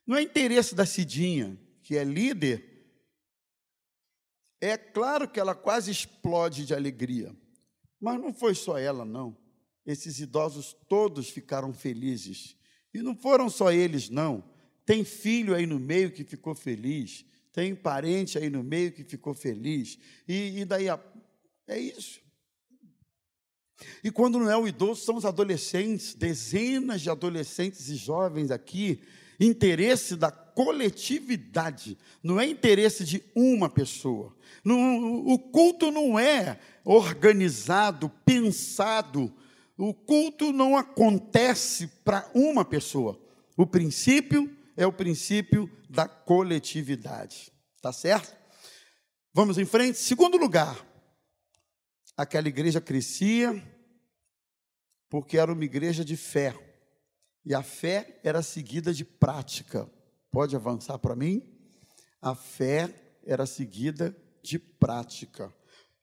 Não 0.06 0.16
é 0.16 0.22
interesse 0.22 0.76
da 0.76 0.86
Cidinha, 0.86 1.58
que 1.82 1.98
é 1.98 2.04
líder. 2.04 2.72
É 4.62 4.78
claro 4.78 5.28
que 5.28 5.40
ela 5.40 5.56
quase 5.56 5.92
explode 5.92 6.66
de 6.66 6.74
alegria. 6.74 7.36
Mas 8.00 8.20
não 8.20 8.34
foi 8.34 8.54
só 8.56 8.78
ela, 8.78 9.06
não. 9.06 9.38
Esses 9.86 10.20
idosos 10.20 10.74
todos 10.88 11.30
ficaram 11.30 11.74
felizes. 11.74 12.58
E 12.94 13.02
não 13.02 13.16
foram 13.16 13.50
só 13.50 13.72
eles, 13.72 14.10
não. 14.10 14.44
Tem 14.86 15.04
filho 15.04 15.56
aí 15.56 15.66
no 15.66 15.80
meio 15.80 16.12
que 16.12 16.24
ficou 16.24 16.54
feliz. 16.54 17.26
Tem 17.54 17.76
parente 17.76 18.38
aí 18.38 18.50
no 18.50 18.64
meio 18.64 18.92
que 18.92 19.04
ficou 19.04 19.34
feliz. 19.34 20.00
E, 20.28 20.60
e 20.60 20.66
daí 20.66 20.90
a... 20.90 21.00
é 21.68 21.80
isso. 21.80 22.20
E 24.04 24.10
quando 24.10 24.40
não 24.40 24.50
é 24.50 24.58
o 24.58 24.68
idoso, 24.68 25.06
são 25.06 25.16
os 25.16 25.26
adolescentes, 25.26 26.16
dezenas 26.16 27.02
de 27.02 27.10
adolescentes 27.10 27.90
e 27.90 27.96
jovens 27.96 28.50
aqui 28.50 29.02
interesse 29.40 30.16
da 30.16 30.32
coletividade, 30.32 31.98
não 32.22 32.40
é 32.40 32.48
interesse 32.48 33.04
de 33.04 33.24
uma 33.36 33.70
pessoa. 33.70 34.36
Não, 34.64 35.26
o 35.26 35.38
culto 35.38 35.92
não 35.92 36.18
é 36.18 36.60
organizado, 36.84 38.10
pensado. 38.26 39.34
O 39.78 39.94
culto 39.94 40.52
não 40.52 40.78
acontece 40.78 41.88
para 42.04 42.30
uma 42.34 42.64
pessoa. 42.64 43.20
O 43.58 43.66
princípio 43.66 44.50
é 44.76 44.86
o 44.86 44.94
princípio 44.94 45.70
da 45.90 46.08
coletividade. 46.08 47.52
Tá 47.82 47.92
certo? 47.92 48.36
Vamos 49.34 49.58
em 49.58 49.66
frente. 49.66 49.98
Segundo 49.98 50.38
lugar, 50.38 50.78
aquela 52.16 52.48
igreja 52.48 52.80
crescia 52.80 53.52
porque 55.10 55.38
era 55.38 55.54
uma 55.54 55.64
igreja 55.64 56.04
de 56.04 56.18
fé. 56.18 56.56
E 57.46 57.54
a 57.54 57.62
fé 57.62 58.20
era 58.24 58.42
seguida 58.42 58.94
de 58.94 59.06
prática. 59.06 59.88
Pode 60.32 60.56
avançar 60.56 60.98
para 60.98 61.16
mim? 61.16 61.44
A 62.22 62.34
fé 62.34 63.20
era 63.24 63.46
seguida 63.46 64.16
de 64.42 64.58
prática. 64.58 65.54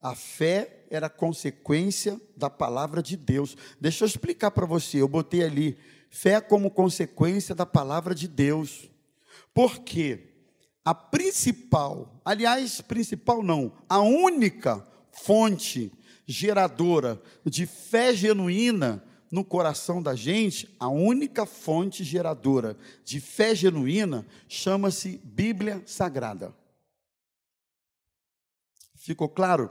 A 0.00 0.14
fé 0.14 0.86
era 0.90 1.10
consequência 1.10 2.20
da 2.36 2.48
palavra 2.48 3.02
de 3.02 3.16
Deus. 3.16 3.56
Deixa 3.80 4.04
eu 4.04 4.06
explicar 4.06 4.50
para 4.50 4.64
você. 4.64 4.98
Eu 4.98 5.08
botei 5.08 5.42
ali 5.42 5.76
fé 6.10 6.40
como 6.40 6.70
consequência 6.70 7.54
da 7.54 7.64
palavra 7.64 8.14
de 8.14 8.28
Deus. 8.28 8.90
Por 9.54 9.78
quê? 9.78 10.26
A 10.84 10.94
principal, 10.94 12.20
aliás, 12.24 12.80
principal 12.80 13.42
não, 13.42 13.72
a 13.88 14.00
única 14.00 14.86
fonte 15.12 15.92
geradora 16.26 17.20
de 17.44 17.66
fé 17.66 18.14
genuína 18.14 19.04
no 19.30 19.44
coração 19.44 20.02
da 20.02 20.16
gente, 20.16 20.74
a 20.80 20.88
única 20.88 21.46
fonte 21.46 22.02
geradora 22.02 22.76
de 23.04 23.20
fé 23.20 23.54
genuína 23.54 24.26
chama-se 24.48 25.20
Bíblia 25.22 25.82
Sagrada. 25.86 26.52
Ficou 28.96 29.28
claro? 29.28 29.70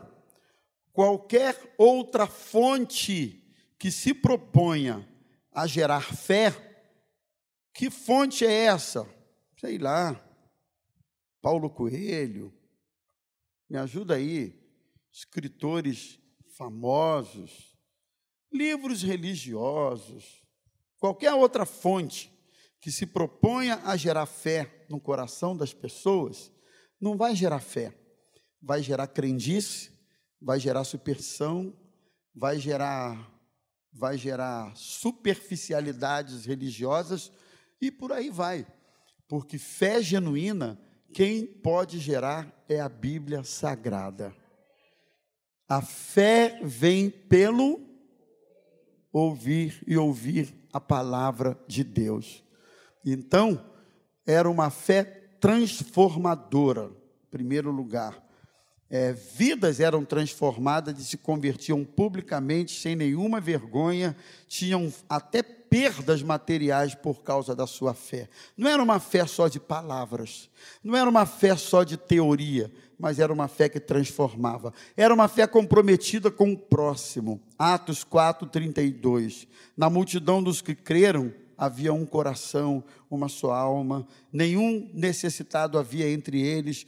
Qualquer 0.93 1.74
outra 1.77 2.25
fonte 2.25 3.43
que 3.77 3.91
se 3.91 4.13
proponha 4.13 5.08
a 5.62 5.68
gerar 5.68 6.16
fé, 6.16 6.51
que 7.74 7.89
fonte 7.89 8.46
é 8.46 8.66
essa? 8.66 9.06
Sei 9.60 9.78
lá. 9.78 10.16
Paulo 11.42 11.70
Coelho, 11.70 12.54
me 13.70 13.78
ajuda 13.78 14.16
aí. 14.16 14.58
Escritores 15.12 16.18
famosos, 16.56 17.75
livros 18.51 19.01
religiosos, 19.01 20.44
qualquer 20.98 21.34
outra 21.34 21.66
fonte 21.66 22.32
que 22.80 22.92
se 22.92 23.06
proponha 23.06 23.82
a 23.84 23.98
gerar 23.98 24.25
fé 24.28 24.86
no 24.89 25.00
coração 25.00 25.58
das 25.58 25.74
pessoas, 25.74 26.51
não 27.01 27.18
vai 27.18 27.36
gerar 27.36 27.60
fé, 27.60 27.94
vai 28.62 28.82
gerar 28.82 29.08
crendice, 29.08 29.92
vai 30.42 30.60
gerar 30.60 30.86
superstição, 30.86 31.78
vai 32.34 32.60
gerar 32.60 33.38
vai 33.91 34.17
gerar 34.17 34.75
superficialidades 34.75 36.46
religiosas 36.46 37.31
e 37.81 37.91
por 37.91 38.12
aí 38.12 38.29
vai. 38.29 38.67
Porque 39.27 39.58
fé 39.58 40.01
genuína, 40.01 40.79
quem 41.13 41.46
pode 41.46 42.00
gerar 42.00 42.63
é 42.67 42.79
a 42.79 42.89
Bíblia 42.89 43.43
Sagrada. 43.43 44.36
A 45.67 45.81
fé 45.81 46.60
vem 46.63 47.10
pelo 47.10 47.79
ouvir 49.12 49.84
e 49.88 49.98
ouvir 49.98 50.53
a 50.74 50.79
palavra 50.79 51.60
de 51.67 51.84
Deus. 51.84 52.43
Então, 53.05 53.63
era 54.25 54.50
uma 54.50 54.69
fé 54.69 55.03
transformadora, 55.39 56.91
em 57.24 57.29
primeiro 57.29 57.72
lugar. 57.72 58.24
É, 58.91 59.13
vidas 59.13 59.79
eram 59.79 60.03
transformadas 60.03 61.00
e 61.00 61.05
se 61.05 61.17
convertiam 61.17 61.86
publicamente, 61.86 62.79
sem 62.79 62.96
nenhuma 62.96 63.39
vergonha, 63.39 64.15
tinham 64.48 64.92
até 65.07 65.44
perdas 65.44 66.24
materiais 66.24 66.96
por 66.96 67.22
causa 67.22 67.55
da 67.55 67.68
sua 67.68 67.94
fé. 67.94 68.27
Não 68.57 68.68
era 68.68 68.81
uma 68.81 69.00
fé 69.00 69.25
só 69.27 69.48
de 69.48 69.59
palavras, 69.59 70.50
não 70.83 70.96
era 70.96 71.07
uma 71.07 71.25
fé 71.27 71.55
só 71.55 71.83
de 71.83 71.98
teoria, 71.98 72.72
mas 72.98 73.20
era 73.20 73.31
uma 73.31 73.48
fé 73.48 73.70
que 73.70 73.79
transformava. 73.79 74.74
Era 74.98 75.14
uma 75.14 75.27
fé 75.27 75.48
comprometida 75.48 76.29
com 76.29 76.51
o 76.51 76.57
próximo. 76.57 77.40
Atos 77.57 78.03
4, 78.03 78.48
32. 78.48 79.48
Na 79.77 79.90
multidão 79.90 80.44
dos 80.44 80.61
que 80.61 80.75
creram, 80.75 81.31
havia 81.59 81.93
um 81.93 82.05
coração, 82.05 82.81
uma 83.11 83.27
só 83.27 83.51
alma, 83.51 84.07
nenhum 84.31 84.89
necessitado 84.93 85.77
havia 85.77 86.09
entre 86.09 86.41
eles, 86.41 86.87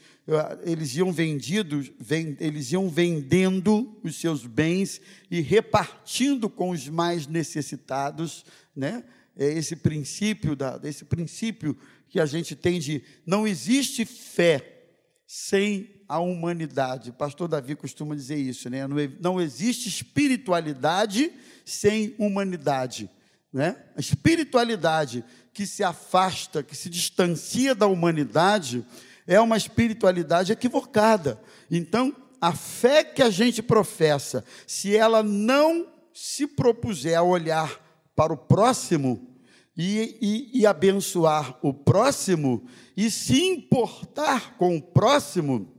eles 0.63 0.95
iam 0.95 1.11
vendidos, 1.11 1.91
eles 2.39 2.71
iam 2.71 2.87
vendendo 2.87 3.99
os 4.01 4.15
seus 4.15 4.45
bens 4.45 5.01
e 5.29 5.41
repartindo 5.41 6.49
com 6.49 6.69
os 6.69 6.87
mais 6.87 7.27
necessitados, 7.27 8.45
né? 8.73 9.03
É 9.35 9.45
esse 9.45 9.75
princípio 9.75 10.55
da, 10.55 10.79
esse 10.83 11.03
princípio 11.03 11.77
que 12.07 12.19
a 12.19 12.25
gente 12.25 12.55
tem 12.55 12.79
de 12.79 13.03
não 13.25 13.45
existe 13.45 14.05
fé 14.05 14.85
sem 15.27 16.01
a 16.07 16.19
humanidade. 16.19 17.09
O 17.09 17.13
pastor 17.13 17.47
Davi 17.47 17.75
costuma 17.75 18.15
dizer 18.15 18.37
isso, 18.37 18.69
né? 18.69 18.81
Não 19.19 19.39
existe 19.39 19.89
espiritualidade 19.89 21.31
sem 21.65 22.15
humanidade, 22.17 23.09
né? 23.51 23.75
A 23.95 23.99
espiritualidade 23.99 25.23
que 25.53 25.65
se 25.65 25.83
afasta, 25.83 26.63
que 26.63 26.75
se 26.75 26.89
distancia 26.89 27.75
da 27.75 27.87
humanidade, 27.87 28.85
é 29.27 29.39
uma 29.39 29.57
espiritualidade 29.57 30.51
equivocada. 30.51 31.39
Então, 31.69 32.15
a 32.39 32.53
fé 32.53 33.03
que 33.03 33.21
a 33.21 33.29
gente 33.29 33.61
professa, 33.61 34.43
se 34.65 34.95
ela 34.95 35.21
não 35.21 35.87
se 36.13 36.47
propuser 36.47 37.17
a 37.17 37.23
olhar 37.23 37.79
para 38.15 38.33
o 38.33 38.37
próximo 38.37 39.37
e, 39.77 40.17
e, 40.21 40.59
e 40.61 40.65
abençoar 40.65 41.57
o 41.61 41.73
próximo 41.73 42.65
e 42.95 43.09
se 43.11 43.41
importar 43.41 44.57
com 44.57 44.77
o 44.77 44.81
próximo, 44.81 45.71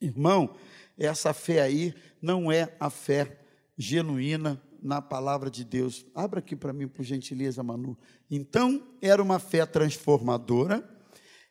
irmão, 0.00 0.54
essa 0.98 1.32
fé 1.32 1.62
aí 1.62 1.94
não 2.20 2.50
é 2.50 2.74
a 2.78 2.90
fé 2.90 3.38
genuína 3.76 4.60
na 4.82 5.00
palavra 5.02 5.50
de 5.50 5.64
Deus. 5.64 6.06
Abra 6.14 6.40
aqui 6.40 6.56
para 6.56 6.72
mim, 6.72 6.88
por 6.88 7.04
gentileza, 7.04 7.62
Manu. 7.62 7.96
Então, 8.30 8.82
era 9.00 9.22
uma 9.22 9.38
fé 9.38 9.64
transformadora, 9.66 10.88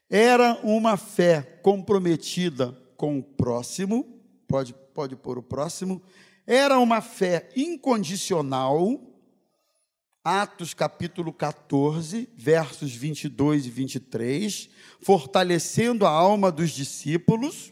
era 0.10 0.60
uma 0.64 0.98
fé 0.98 1.42
comprometida 1.62 2.72
com 2.98 3.20
o 3.20 3.24
próximo, 3.24 4.22
pode, 4.48 4.74
pode 4.94 5.16
pôr 5.16 5.38
o 5.38 5.44
próximo, 5.44 6.02
era 6.46 6.80
uma 6.80 7.02
fé 7.02 7.50
incondicional, 7.56 9.06
Atos 10.24 10.74
capítulo 10.74 11.32
14, 11.32 12.30
versos 12.36 12.94
22 12.94 13.68
e 13.68 13.70
23, 13.70 14.70
fortalecendo 15.00 16.06
a 16.06 16.10
alma 16.10 16.52
dos 16.52 16.72
discípulos, 16.72 17.72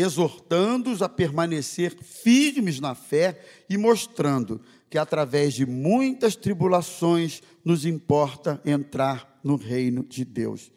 exortando-os 0.00 1.02
a 1.02 1.08
permanecer 1.08 1.96
firmes 2.02 2.80
na 2.80 2.94
fé 2.94 3.40
e 3.68 3.76
mostrando 3.76 4.60
que 4.90 4.98
através 4.98 5.54
de 5.54 5.66
muitas 5.66 6.36
tribulações 6.36 7.42
nos 7.64 7.84
importa 7.84 8.60
entrar 8.64 9.38
no 9.42 9.56
reino 9.56 10.04
de 10.04 10.24
Deus. 10.24 10.72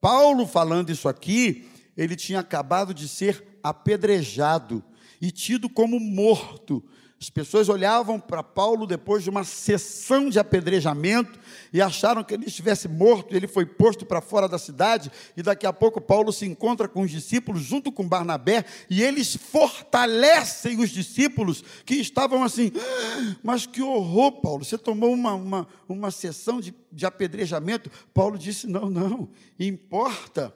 Paulo 0.00 0.46
falando 0.46 0.90
isso 0.90 1.08
aqui, 1.08 1.68
ele 1.96 2.14
tinha 2.14 2.40
acabado 2.40 2.92
de 2.92 3.08
ser 3.08 3.42
apedrejado 3.62 4.84
e 5.20 5.30
tido 5.30 5.68
como 5.68 5.98
morto 5.98 6.84
as 7.18 7.30
pessoas 7.30 7.70
olhavam 7.70 8.20
para 8.20 8.42
Paulo 8.42 8.86
depois 8.86 9.22
de 9.22 9.30
uma 9.30 9.42
sessão 9.42 10.28
de 10.28 10.38
apedrejamento 10.38 11.38
e 11.72 11.80
acharam 11.80 12.22
que 12.22 12.34
ele 12.34 12.44
estivesse 12.44 12.88
morto, 12.88 13.34
ele 13.34 13.46
foi 13.46 13.64
posto 13.64 14.04
para 14.04 14.20
fora 14.20 14.46
da 14.46 14.58
cidade, 14.58 15.10
e 15.34 15.42
daqui 15.42 15.66
a 15.66 15.72
pouco 15.72 15.98
Paulo 15.98 16.30
se 16.30 16.44
encontra 16.44 16.86
com 16.86 17.00
os 17.00 17.10
discípulos 17.10 17.62
junto 17.62 17.90
com 17.90 18.06
Barnabé, 18.06 18.66
e 18.90 19.02
eles 19.02 19.34
fortalecem 19.34 20.78
os 20.78 20.90
discípulos 20.90 21.64
que 21.86 21.94
estavam 21.94 22.44
assim, 22.44 22.70
ah, 22.76 23.36
mas 23.42 23.64
que 23.64 23.80
horror, 23.80 24.32
Paulo, 24.42 24.62
você 24.62 24.76
tomou 24.76 25.10
uma, 25.12 25.32
uma, 25.32 25.68
uma 25.88 26.10
sessão 26.10 26.60
de, 26.60 26.74
de 26.92 27.06
apedrejamento. 27.06 27.90
Paulo 28.12 28.36
disse: 28.36 28.66
não, 28.66 28.90
não, 28.90 29.28
importa 29.58 30.54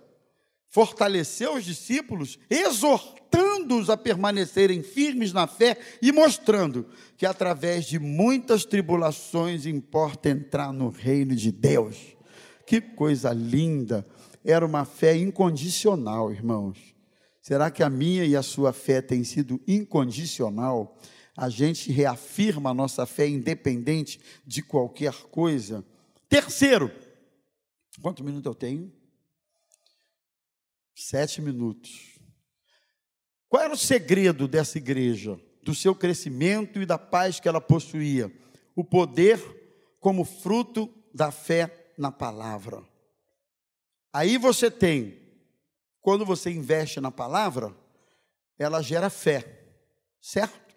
fortaleceu 0.70 1.56
os 1.56 1.64
discípulos, 1.64 2.38
exortando-os 3.60 3.90
a 3.90 3.96
permanecerem 3.96 4.82
firmes 4.82 5.32
na 5.32 5.46
fé 5.46 5.78
e 6.00 6.12
mostrando 6.12 6.86
que 7.16 7.26
através 7.26 7.84
de 7.84 7.98
muitas 7.98 8.64
tribulações 8.64 9.66
importa 9.66 10.30
entrar 10.30 10.72
no 10.72 10.88
reino 10.88 11.34
de 11.34 11.52
Deus. 11.52 12.16
Que 12.66 12.80
coisa 12.80 13.32
linda! 13.32 14.06
Era 14.44 14.64
uma 14.64 14.84
fé 14.84 15.16
incondicional, 15.16 16.32
irmãos. 16.32 16.78
Será 17.42 17.70
que 17.70 17.82
a 17.82 17.90
minha 17.90 18.24
e 18.24 18.34
a 18.34 18.42
sua 18.42 18.72
fé 18.72 19.02
tem 19.02 19.22
sido 19.22 19.60
incondicional? 19.66 20.96
A 21.36 21.48
gente 21.48 21.92
reafirma 21.92 22.70
a 22.70 22.74
nossa 22.74 23.04
fé 23.04 23.28
independente 23.28 24.20
de 24.46 24.62
qualquer 24.62 25.12
coisa? 25.30 25.84
Terceiro, 26.28 26.90
Quantos 28.00 28.24
minutos 28.24 28.46
eu 28.46 28.54
tenho? 28.54 28.90
Sete 30.94 31.42
minutos. 31.42 32.09
Qual 33.50 33.60
era 33.60 33.74
o 33.74 33.76
segredo 33.76 34.46
dessa 34.46 34.78
igreja? 34.78 35.38
Do 35.60 35.74
seu 35.74 35.92
crescimento 35.92 36.80
e 36.80 36.86
da 36.86 36.96
paz 36.96 37.40
que 37.40 37.48
ela 37.48 37.60
possuía? 37.60 38.32
O 38.76 38.84
poder 38.84 39.40
como 39.98 40.24
fruto 40.24 40.88
da 41.12 41.32
fé 41.32 41.92
na 41.98 42.12
palavra. 42.12 42.80
Aí 44.12 44.38
você 44.38 44.70
tem, 44.70 45.18
quando 46.00 46.24
você 46.24 46.48
investe 46.50 47.00
na 47.00 47.10
palavra, 47.10 47.76
ela 48.56 48.80
gera 48.82 49.10
fé, 49.10 49.64
certo? 50.20 50.76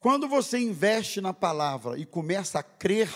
Quando 0.00 0.26
você 0.26 0.58
investe 0.58 1.20
na 1.20 1.32
palavra 1.32 1.96
e 1.96 2.04
começa 2.04 2.58
a 2.58 2.64
crer 2.64 3.08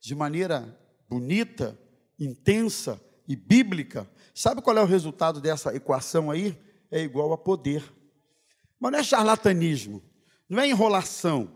de 0.00 0.14
maneira 0.14 0.74
bonita, 1.06 1.78
intensa 2.18 2.98
e 3.28 3.36
bíblica, 3.36 4.08
sabe 4.34 4.62
qual 4.62 4.78
é 4.78 4.82
o 4.82 4.86
resultado 4.86 5.38
dessa 5.38 5.76
equação 5.76 6.30
aí? 6.30 6.58
É 6.90 7.00
igual 7.02 7.30
a 7.34 7.38
poder. 7.38 7.95
Mas 8.78 8.92
não 8.92 8.98
é 8.98 9.02
charlatanismo, 9.02 10.02
não 10.48 10.60
é 10.60 10.68
enrolação, 10.68 11.50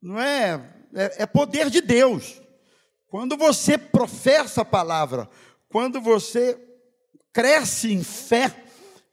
não 0.00 0.18
é, 0.18 0.72
é, 0.94 1.22
é 1.22 1.26
poder 1.26 1.68
de 1.68 1.80
Deus. 1.80 2.40
Quando 3.06 3.36
você 3.36 3.76
professa 3.76 4.62
a 4.62 4.64
palavra, 4.64 5.28
quando 5.68 6.00
você 6.00 6.58
cresce 7.32 7.92
em 7.92 8.02
fé, 8.02 8.54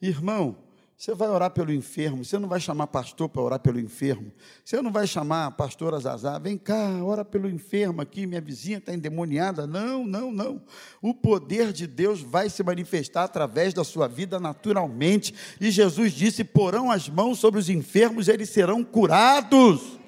irmão, 0.02 0.67
você 0.98 1.14
vai 1.14 1.30
orar 1.30 1.52
pelo 1.52 1.72
enfermo, 1.72 2.26
você 2.26 2.40
não 2.40 2.50
vai 2.50 2.60
chamar 2.60 2.88
pastor 2.88 3.30
para 3.30 3.40
orar 3.40 3.60
pelo 3.60 3.80
enfermo, 3.80 4.32
você 4.66 4.82
não 4.82 4.92
vai 4.92 5.06
chamar 5.06 5.52
pastor 5.52 5.94
Azazá, 5.94 6.40
vem 6.40 6.58
cá, 6.58 7.04
ora 7.04 7.24
pelo 7.24 7.48
enfermo 7.48 8.02
aqui, 8.02 8.26
minha 8.26 8.42
vizinha 8.42 8.80
está 8.80 8.92
endemoniada. 8.92 9.68
Não, 9.68 10.08
não, 10.08 10.32
não. 10.32 10.60
O 11.00 11.14
poder 11.14 11.72
de 11.72 11.86
Deus 11.86 12.22
vai 12.22 12.50
se 12.50 12.64
manifestar 12.64 13.26
através 13.26 13.76
da 13.76 13.84
sua 13.84 14.08
vida 14.08 14.40
naturalmente. 14.40 15.36
E 15.62 15.70
Jesus 15.70 16.14
disse: 16.14 16.44
porão 16.44 16.90
as 16.90 17.08
mãos 17.08 17.38
sobre 17.38 17.60
os 17.60 17.70
enfermos, 17.70 18.28
eles 18.28 18.50
serão 18.50 18.84
curados. 18.84 20.00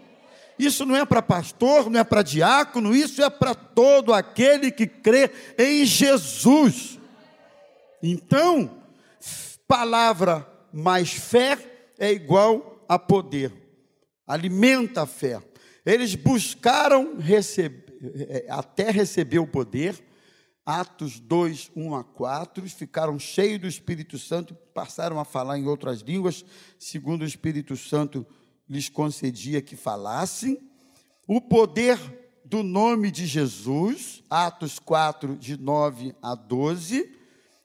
Isso 0.58 0.88
não 0.88 0.96
é 0.96 1.06
para 1.06 1.22
pastor, 1.22 1.88
não 1.88 2.00
é 2.00 2.04
para 2.04 2.24
diácono, 2.24 2.96
isso 2.96 3.22
é 3.22 3.30
para 3.30 3.54
todo 3.54 4.12
aquele 4.12 4.72
que 4.72 4.88
crê 4.88 5.30
em 5.56 5.86
Jesus. 5.86 6.98
Então, 8.02 8.72
palavra 9.68 10.59
mais 10.74 11.12
fé 11.12 11.58
é 11.98 12.12
igual 12.12 12.86
a 12.88 12.98
poder. 12.98 13.54
Alimenta 14.26 15.04
a 15.04 15.06
fé. 15.06 15.42
Eles 15.86 16.16
buscaram 16.16 17.18
receber, 17.18 17.86
é, 18.30 18.48
até 18.50 18.92
receber 18.92 19.40
o 19.40 19.48
poder. 19.48 20.02
Atos 20.66 21.20
2, 21.20 21.72
1 21.76 21.96
a 21.96 22.04
4, 22.04 22.70
ficaram 22.70 23.18
cheios 23.18 23.60
do 23.60 23.68
Espírito 23.68 24.20
Santo, 24.20 24.54
passaram 24.72 25.20
a 25.20 25.26
falar 25.26 25.58
em 25.58 25.66
outras 25.66 26.02
línguas, 26.02 26.46
segundo 26.78 27.24
o 27.24 27.26
Espírito 27.26 27.76
Santo 27.76 28.24
lhes 28.70 28.88
concedia 28.88 29.64
que 29.64 29.76
falassem. 29.76 30.60
O 31.28 31.42
poder 31.42 31.98
do 32.46 32.62
nome 32.62 33.10
de 33.10 33.26
Jesus, 33.26 34.24
Atos 34.30 34.78
4, 34.78 35.38
de 35.38 35.58
9 35.58 36.16
a 36.22 36.36
12. 36.36 37.16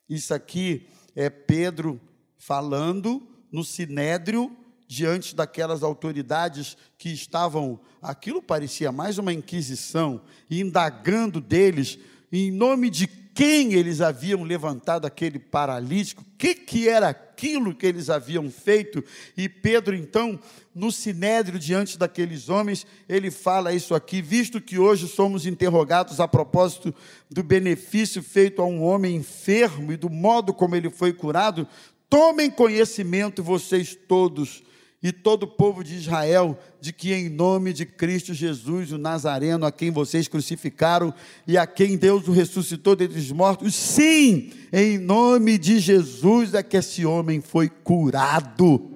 Isso 0.09 0.33
aqui 0.33 0.89
é 1.15 1.29
Pedro 1.29 2.01
falando 2.47 3.27
no 3.51 3.65
sinédrio 3.65 4.55
diante 4.87 5.35
daquelas 5.35 5.83
autoridades 5.83 6.77
que 6.99 7.09
estavam, 7.09 7.81
aquilo 8.03 8.43
parecia 8.43 8.93
mais 8.93 9.17
uma 9.17 9.33
inquisição, 9.33 10.21
indagando 10.51 11.41
deles 11.41 11.99
em 12.31 12.51
nome 12.51 12.91
de 12.91 13.07
quem 13.07 13.73
eles 13.73 14.01
haviam 14.01 14.45
levantado 14.45 15.07
aquele 15.07 15.39
paralítico, 15.41 16.23
o 16.23 16.39
que, 16.39 16.55
que 16.55 16.89
era 16.89 17.09
aquilo 17.09 17.75
que 17.75 17.85
eles 17.85 18.09
haviam 18.09 18.49
feito, 18.49 19.03
e 19.37 19.49
Pedro, 19.49 19.97
então, 19.97 20.39
no 20.73 20.93
sinédrio 20.93 21.59
diante 21.59 21.99
daqueles 21.99 22.49
homens, 22.49 22.87
ele 23.09 23.31
fala 23.31 23.73
isso 23.73 23.93
aqui, 23.93 24.23
visto 24.23 24.61
que 24.61 24.79
hoje 24.79 25.09
somos 25.09 25.47
interrogados 25.47 26.21
a 26.21 26.29
propósito 26.29 26.95
do 27.29 27.43
benefício 27.43 28.23
feito 28.23 28.63
a 28.63 28.67
um 28.67 28.85
homem 28.85 29.17
enfermo 29.17 29.91
e 29.93 29.97
do 29.97 30.09
modo 30.09 30.55
como 30.55 30.77
ele 30.77 30.91
foi 30.91 31.13
curado, 31.13 31.67
Tomem 32.09 32.51
conhecimento 32.51 33.43
vocês 33.43 33.95
todos 33.95 34.63
e 35.05 35.13
todo 35.13 35.43
o 35.43 35.47
povo 35.47 35.85
de 35.85 35.97
Israel, 35.97 36.59
de 36.81 36.91
que 36.91 37.13
em 37.13 37.29
nome 37.29 37.75
de 37.75 37.85
Cristo 37.85 38.33
Jesus, 38.33 38.91
o 38.91 38.97
Nazareno, 38.97 39.67
a 39.67 39.71
quem 39.71 39.91
vocês 39.91 40.27
crucificaram 40.27 41.13
e 41.47 41.59
a 41.59 41.67
quem 41.67 41.99
Deus 41.99 42.27
o 42.27 42.33
ressuscitou 42.33 42.97
dentre 42.97 43.19
os 43.19 43.31
mortos, 43.31 43.75
sim, 43.75 44.51
em 44.73 44.97
nome 44.97 45.59
de 45.59 45.79
Jesus 45.79 46.55
é 46.55 46.63
que 46.63 46.79
esse 46.79 47.05
homem 47.05 47.43
foi 47.43 47.69
curado. 47.69 48.93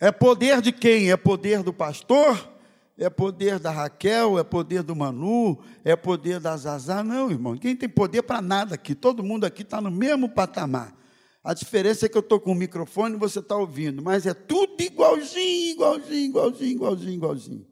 É 0.00 0.12
poder 0.12 0.62
de 0.62 0.70
quem? 0.70 1.10
É 1.10 1.16
poder 1.16 1.64
do 1.64 1.72
pastor? 1.72 2.55
É 2.98 3.10
poder 3.10 3.58
da 3.58 3.70
Raquel? 3.70 4.38
É 4.38 4.44
poder 4.44 4.82
do 4.82 4.96
Manu? 4.96 5.62
É 5.84 5.94
poder 5.94 6.40
da 6.40 6.56
Zazá? 6.56 7.04
Não, 7.04 7.30
irmão. 7.30 7.56
Quem 7.56 7.76
tem 7.76 7.88
poder 7.88 8.22
para 8.22 8.40
nada 8.40 8.74
aqui? 8.74 8.94
Todo 8.94 9.22
mundo 9.22 9.44
aqui 9.44 9.62
está 9.62 9.80
no 9.80 9.90
mesmo 9.90 10.28
patamar. 10.28 10.96
A 11.44 11.54
diferença 11.54 12.06
é 12.06 12.08
que 12.08 12.16
eu 12.16 12.22
estou 12.22 12.40
com 12.40 12.52
o 12.52 12.56
microfone 12.56 13.14
e 13.14 13.18
você 13.18 13.38
está 13.38 13.56
ouvindo, 13.56 14.02
mas 14.02 14.26
é 14.26 14.34
tudo 14.34 14.82
igualzinho, 14.82 15.74
igualzinho, 15.74 16.30
igualzinho, 16.30 16.70
igualzinho, 16.72 17.14
igualzinho. 17.14 17.66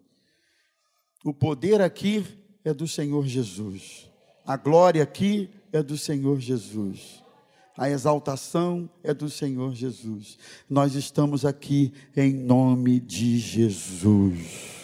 O 1.25 1.35
poder 1.35 1.81
aqui 1.81 2.25
é 2.65 2.73
do 2.73 2.87
Senhor 2.87 3.27
Jesus. 3.27 4.09
A 4.47 4.57
glória 4.57 5.03
aqui 5.03 5.51
é 5.73 5.83
do 5.83 5.99
Senhor 5.99 6.39
Jesus. 6.39 7.25
A 7.77 7.91
exaltação 7.91 8.89
é 9.03 9.13
do 9.13 9.29
Senhor 9.29 9.75
Jesus. 9.75 10.39
Nós 10.71 10.95
estamos 10.95 11.45
aqui 11.45 11.93
em 12.17 12.33
nome 12.33 13.01
de 13.01 13.39
Jesus. 13.39 14.84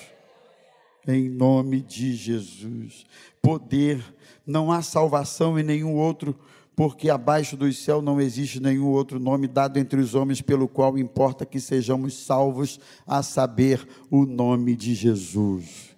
Em 1.10 1.28
nome 1.28 1.80
de 1.80 2.14
Jesus. 2.14 3.04
Poder, 3.42 4.00
não 4.46 4.70
há 4.70 4.80
salvação 4.80 5.58
em 5.58 5.62
nenhum 5.64 5.96
outro 5.96 6.38
porque 6.80 7.10
abaixo 7.10 7.58
do 7.58 7.70
céu 7.74 8.00
não 8.00 8.18
existe 8.18 8.58
nenhum 8.58 8.86
outro 8.86 9.20
nome 9.20 9.46
dado 9.46 9.76
entre 9.76 10.00
os 10.00 10.14
homens 10.14 10.40
pelo 10.40 10.66
qual 10.66 10.96
importa 10.96 11.44
que 11.44 11.60
sejamos 11.60 12.14
salvos, 12.24 12.80
a 13.06 13.22
saber, 13.22 13.86
o 14.10 14.24
nome 14.24 14.74
de 14.74 14.94
Jesus. 14.94 15.94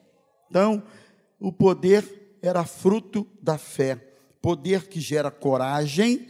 Então, 0.51 0.83
o 1.39 1.53
poder 1.53 2.37
era 2.43 2.65
fruto 2.65 3.25
da 3.41 3.57
fé, 3.57 3.95
poder 4.41 4.89
que 4.89 5.01
gera 5.01 5.31
coragem, 5.31 6.27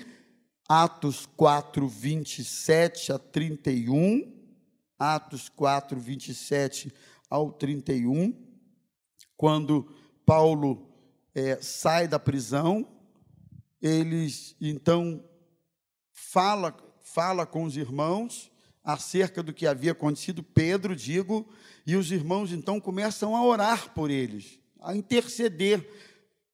Atos 0.68 1.25
4, 1.35 1.88
27 1.88 3.12
a 3.12 3.18
31, 3.18 4.33
Atos 4.99 5.49
4, 5.49 5.99
27 5.99 6.92
ao 7.31 7.51
31, 7.53 8.35
quando 9.42 9.88
Paulo 10.24 10.88
é, 11.35 11.61
sai 11.61 12.07
da 12.07 12.16
prisão, 12.16 12.87
eles 13.83 14.55
então 14.61 15.20
fala 16.12 16.72
fala 17.00 17.44
com 17.44 17.64
os 17.64 17.76
irmãos 17.76 18.52
acerca 18.85 19.42
do 19.42 19.52
que 19.52 19.66
havia 19.66 19.90
acontecido, 19.90 20.44
Pedro, 20.44 20.94
digo, 20.94 21.44
e 21.85 21.96
os 21.96 22.12
irmãos 22.12 22.52
então 22.52 22.81
começam 22.81 23.35
a 23.35 23.44
orar 23.44 23.92
por 23.92 24.12
eles, 24.12 24.61
a 24.81 24.94
interceder. 24.94 25.90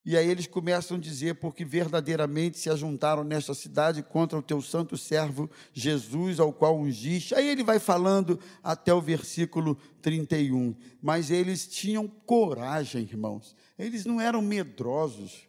E 0.09 0.17
aí 0.17 0.27
eles 0.27 0.47
começam 0.47 0.97
a 0.97 1.01
dizer, 1.01 1.35
porque 1.35 1.67
verdadeiramente 1.67 2.59
se 2.59 2.71
ajuntaram 2.71 3.23
nesta 3.23 3.53
cidade 3.53 4.03
contra 4.03 4.39
o 4.39 4.43
teu 4.43 4.63
santo 4.63 4.97
servo 4.97 5.51
Jesus, 5.71 6.41
ao 6.41 6.51
qual 6.51 6.79
ungiste. 6.79 7.35
Aí 7.35 7.47
ele 7.47 7.63
vai 7.63 7.79
falando 7.79 8.41
até 8.63 8.95
o 8.95 9.03
versículo 9.03 9.77
31. 10.01 10.75
Mas 11.03 11.31
eles 11.31 11.67
tinham 11.67 12.09
coragem, 12.09 13.03
irmãos. 13.03 13.55
Eles 13.79 14.07
não 14.07 14.19
eram 14.19 14.41
medrosos. 14.41 15.47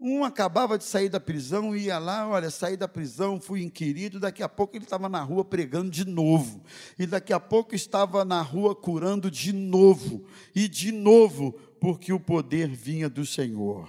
Um 0.00 0.24
acabava 0.24 0.76
de 0.76 0.82
sair 0.82 1.08
da 1.08 1.20
prisão, 1.20 1.74
ia 1.74 1.98
lá, 1.98 2.28
olha, 2.28 2.50
saí 2.50 2.76
da 2.76 2.88
prisão, 2.88 3.40
fui 3.40 3.62
inquirido, 3.62 4.18
daqui 4.18 4.42
a 4.42 4.48
pouco 4.48 4.76
ele 4.76 4.84
estava 4.84 5.08
na 5.08 5.22
rua 5.22 5.44
pregando 5.44 5.88
de 5.88 6.04
novo, 6.04 6.62
e 6.98 7.06
daqui 7.06 7.32
a 7.32 7.38
pouco 7.40 7.74
estava 7.74 8.24
na 8.24 8.42
rua 8.42 8.74
curando 8.74 9.30
de 9.30 9.52
novo, 9.52 10.26
e 10.54 10.68
de 10.68 10.90
novo, 10.90 11.58
porque 11.84 12.14
o 12.14 12.18
poder 12.18 12.66
vinha 12.68 13.10
do 13.10 13.26
Senhor. 13.26 13.86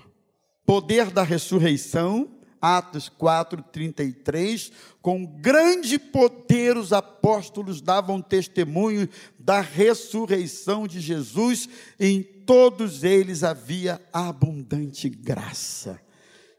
Poder 0.66 1.12
da 1.12 1.24
ressurreição, 1.24 2.30
Atos 2.60 3.08
4, 3.08 3.64
33, 3.72 4.70
com 5.02 5.26
grande 5.26 5.98
poder 5.98 6.76
os 6.76 6.92
apóstolos 6.92 7.80
davam 7.80 8.22
testemunho 8.22 9.08
da 9.40 9.62
ressurreição 9.62 10.86
de 10.86 11.00
Jesus, 11.00 11.70
em 11.98 12.22
todos 12.22 13.06
eles 13.06 13.46
havia 13.46 14.02
abundante 14.12 15.08
graça. 15.08 15.98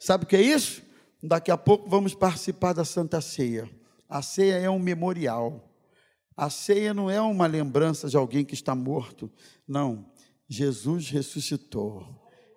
Sabe 0.01 0.25
o 0.25 0.27
que 0.27 0.37
é 0.37 0.41
isso? 0.41 0.83
Daqui 1.23 1.51
a 1.51 1.59
pouco 1.59 1.87
vamos 1.91 2.15
participar 2.15 2.73
da 2.73 2.85
Santa 2.87 3.21
Ceia. 3.21 3.69
A 4.09 4.23
ceia 4.23 4.55
é 4.55 4.71
um 4.71 4.79
memorial. 4.79 5.71
A 6.35 6.49
ceia 6.49 6.95
não 6.95 7.11
é 7.11 7.21
uma 7.21 7.47
lembrança 7.47 8.09
de 8.09 8.17
alguém 8.17 8.43
que 8.43 8.55
está 8.55 8.75
morto. 8.75 9.31
Não. 9.69 10.16
Jesus 10.49 11.11
ressuscitou. 11.11 12.07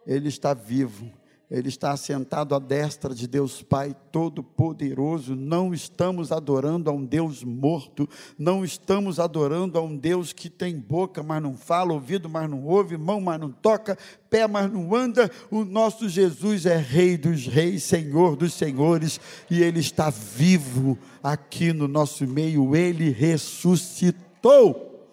Ele 0.06 0.28
está 0.28 0.54
vivo. 0.54 1.12
Ele 1.52 1.67
está 1.67 1.91
assentado 1.91 2.54
à 2.54 2.60
destra 2.60 3.13
de 3.15 3.28
Deus 3.28 3.63
Pai 3.63 3.95
Todo-Poderoso. 4.12 5.36
Não 5.36 5.73
estamos 5.73 6.32
adorando 6.32 6.91
a 6.91 6.93
um 6.93 7.04
Deus 7.04 7.43
morto, 7.43 8.08
não 8.38 8.63
estamos 8.63 9.19
adorando 9.19 9.80
a 9.80 9.82
um 9.82 9.97
Deus 9.97 10.32
que 10.32 10.47
tem 10.47 10.78
boca, 10.78 11.23
mas 11.23 11.41
não 11.41 11.58
fala, 11.58 11.91
ouvido, 11.91 12.30
mas 12.30 12.47
não 12.47 12.63
ouve, 12.65 12.97
mão, 12.97 13.19
mas 13.19 13.39
não 13.39 13.52
toca, 13.52 13.97
pé, 14.30 14.47
mas 14.47 14.71
não 14.71 14.93
anda. 14.93 15.32
O 15.49 15.65
nosso 15.65 16.08
Jesus 16.08 16.67
é 16.67 16.78
Rei 16.78 17.17
dos 17.17 17.47
Reis, 17.47 17.82
Senhor 17.82 18.36
dos 18.36 18.54
Senhores, 18.54 19.19
e 19.49 19.63
Ele 19.63 19.80
está 19.80 20.12
vivo 20.12 20.99
aqui 21.23 21.73
no 21.73 21.88
nosso 21.88 22.28
meio. 22.28 22.75
Ele 22.75 23.10
ressuscitou. 23.10 25.08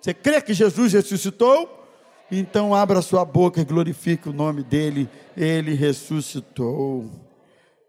Você 0.00 0.14
crê 0.14 0.40
que 0.40 0.54
Jesus 0.54 0.92
ressuscitou? 0.92 1.83
Então 2.30 2.74
abra 2.74 3.02
sua 3.02 3.24
boca 3.24 3.60
e 3.60 3.64
glorifique 3.64 4.28
o 4.28 4.32
nome 4.32 4.62
dele. 4.62 5.08
Ele 5.36 5.74
ressuscitou. 5.74 7.10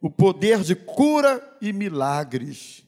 O 0.01 0.09
poder 0.09 0.61
de 0.61 0.75
cura 0.75 1.41
e 1.61 1.71
milagres. 1.71 2.85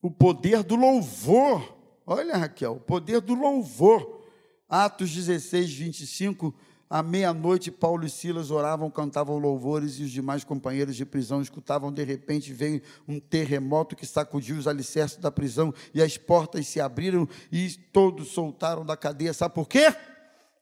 O 0.00 0.10
poder 0.10 0.62
do 0.62 0.76
louvor. 0.76 1.76
Olha, 2.06 2.36
Raquel, 2.36 2.72
o 2.72 2.80
poder 2.80 3.20
do 3.20 3.34
louvor. 3.34 4.24
Atos 4.68 5.10
16, 5.10 5.72
25. 5.72 6.54
À 6.88 7.02
meia-noite, 7.02 7.72
Paulo 7.72 8.06
e 8.06 8.10
Silas 8.10 8.52
oravam, 8.52 8.88
cantavam 8.88 9.38
louvores, 9.38 9.98
e 9.98 10.04
os 10.04 10.10
demais 10.10 10.44
companheiros 10.44 10.94
de 10.94 11.04
prisão 11.04 11.42
escutavam. 11.42 11.92
De 11.92 12.04
repente, 12.04 12.52
veio 12.52 12.80
um 13.08 13.18
terremoto 13.18 13.96
que 13.96 14.06
sacudiu 14.06 14.56
os 14.56 14.68
alicerces 14.68 15.18
da 15.18 15.30
prisão, 15.32 15.74
e 15.92 16.00
as 16.00 16.16
portas 16.16 16.68
se 16.68 16.80
abriram, 16.80 17.28
e 17.50 17.68
todos 17.92 18.28
soltaram 18.28 18.84
da 18.84 18.96
cadeia. 18.96 19.34
Sabe 19.34 19.54
por 19.54 19.68
quê? 19.68 19.92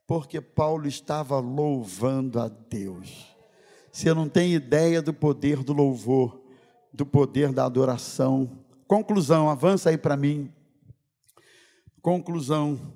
Porque 0.06 0.40
Paulo 0.40 0.88
estava 0.88 1.38
louvando 1.40 2.40
a 2.40 2.48
Deus. 2.48 3.37
Você 3.92 4.14
não 4.14 4.28
tem 4.28 4.54
ideia 4.54 5.02
do 5.02 5.12
poder 5.12 5.62
do 5.62 5.74
louvor, 5.74 6.40
do 6.90 7.04
poder 7.04 7.52
da 7.52 7.66
adoração. 7.66 8.50
Conclusão, 8.88 9.50
avança 9.50 9.90
aí 9.90 9.98
para 9.98 10.16
mim. 10.16 10.50
Conclusão: 12.00 12.94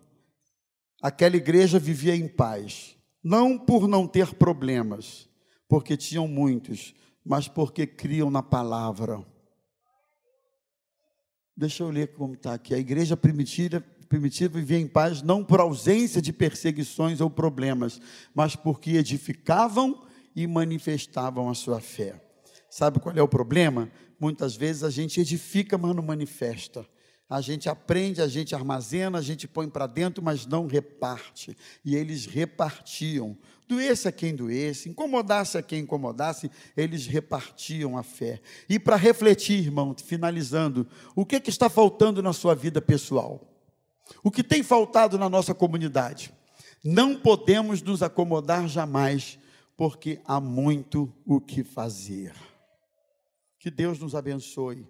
aquela 1.02 1.36
igreja 1.36 1.78
vivia 1.78 2.16
em 2.16 2.26
paz 2.26 2.97
não 3.22 3.58
por 3.58 3.88
não 3.88 4.06
ter 4.06 4.34
problemas, 4.34 5.28
porque 5.68 5.96
tinham 5.96 6.26
muitos, 6.26 6.94
mas 7.24 7.48
porque 7.48 7.86
criam 7.86 8.30
na 8.30 8.42
palavra. 8.42 9.24
Deixa 11.56 11.82
eu 11.82 11.90
ler 11.90 12.12
como 12.12 12.34
está 12.34 12.54
aqui. 12.54 12.74
A 12.74 12.78
igreja 12.78 13.16
primitiva, 13.16 13.80
primitiva 14.08 14.58
vivia 14.58 14.78
em 14.78 14.86
paz 14.86 15.22
não 15.22 15.44
por 15.44 15.60
ausência 15.60 16.22
de 16.22 16.32
perseguições 16.32 17.20
ou 17.20 17.28
problemas, 17.28 18.00
mas 18.34 18.54
porque 18.54 18.92
edificavam 18.92 20.06
e 20.34 20.46
manifestavam 20.46 21.50
a 21.50 21.54
sua 21.54 21.80
fé. 21.80 22.24
Sabe 22.70 23.00
qual 23.00 23.16
é 23.16 23.22
o 23.22 23.28
problema? 23.28 23.90
Muitas 24.20 24.54
vezes 24.54 24.84
a 24.84 24.90
gente 24.90 25.20
edifica, 25.20 25.76
mas 25.76 25.94
não 25.94 26.02
manifesta 26.02 26.86
a 27.28 27.42
gente 27.42 27.68
aprende, 27.68 28.22
a 28.22 28.26
gente 28.26 28.54
armazena, 28.54 29.18
a 29.18 29.22
gente 29.22 29.46
põe 29.46 29.68
para 29.68 29.86
dentro, 29.86 30.22
mas 30.22 30.46
não 30.46 30.66
reparte. 30.66 31.54
E 31.84 31.94
eles 31.94 32.24
repartiam. 32.24 33.36
Doesse 33.68 34.08
a 34.08 34.12
quem 34.12 34.34
doesse, 34.34 34.88
incomodasse 34.88 35.58
a 35.58 35.62
quem 35.62 35.80
incomodasse, 35.80 36.50
eles 36.74 37.06
repartiam 37.06 37.98
a 37.98 38.02
fé. 38.02 38.40
E 38.66 38.78
para 38.78 38.96
refletir, 38.96 39.62
irmão, 39.62 39.94
finalizando, 40.02 40.86
o 41.14 41.26
que, 41.26 41.38
que 41.38 41.50
está 41.50 41.68
faltando 41.68 42.22
na 42.22 42.32
sua 42.32 42.54
vida 42.54 42.80
pessoal? 42.80 43.46
O 44.22 44.30
que 44.30 44.42
tem 44.42 44.62
faltado 44.62 45.18
na 45.18 45.28
nossa 45.28 45.54
comunidade? 45.54 46.32
Não 46.82 47.14
podemos 47.14 47.82
nos 47.82 48.02
acomodar 48.02 48.66
jamais, 48.68 49.38
porque 49.76 50.18
há 50.24 50.40
muito 50.40 51.12
o 51.26 51.38
que 51.38 51.62
fazer. 51.62 52.32
Que 53.58 53.70
Deus 53.70 53.98
nos 53.98 54.14
abençoe 54.14 54.86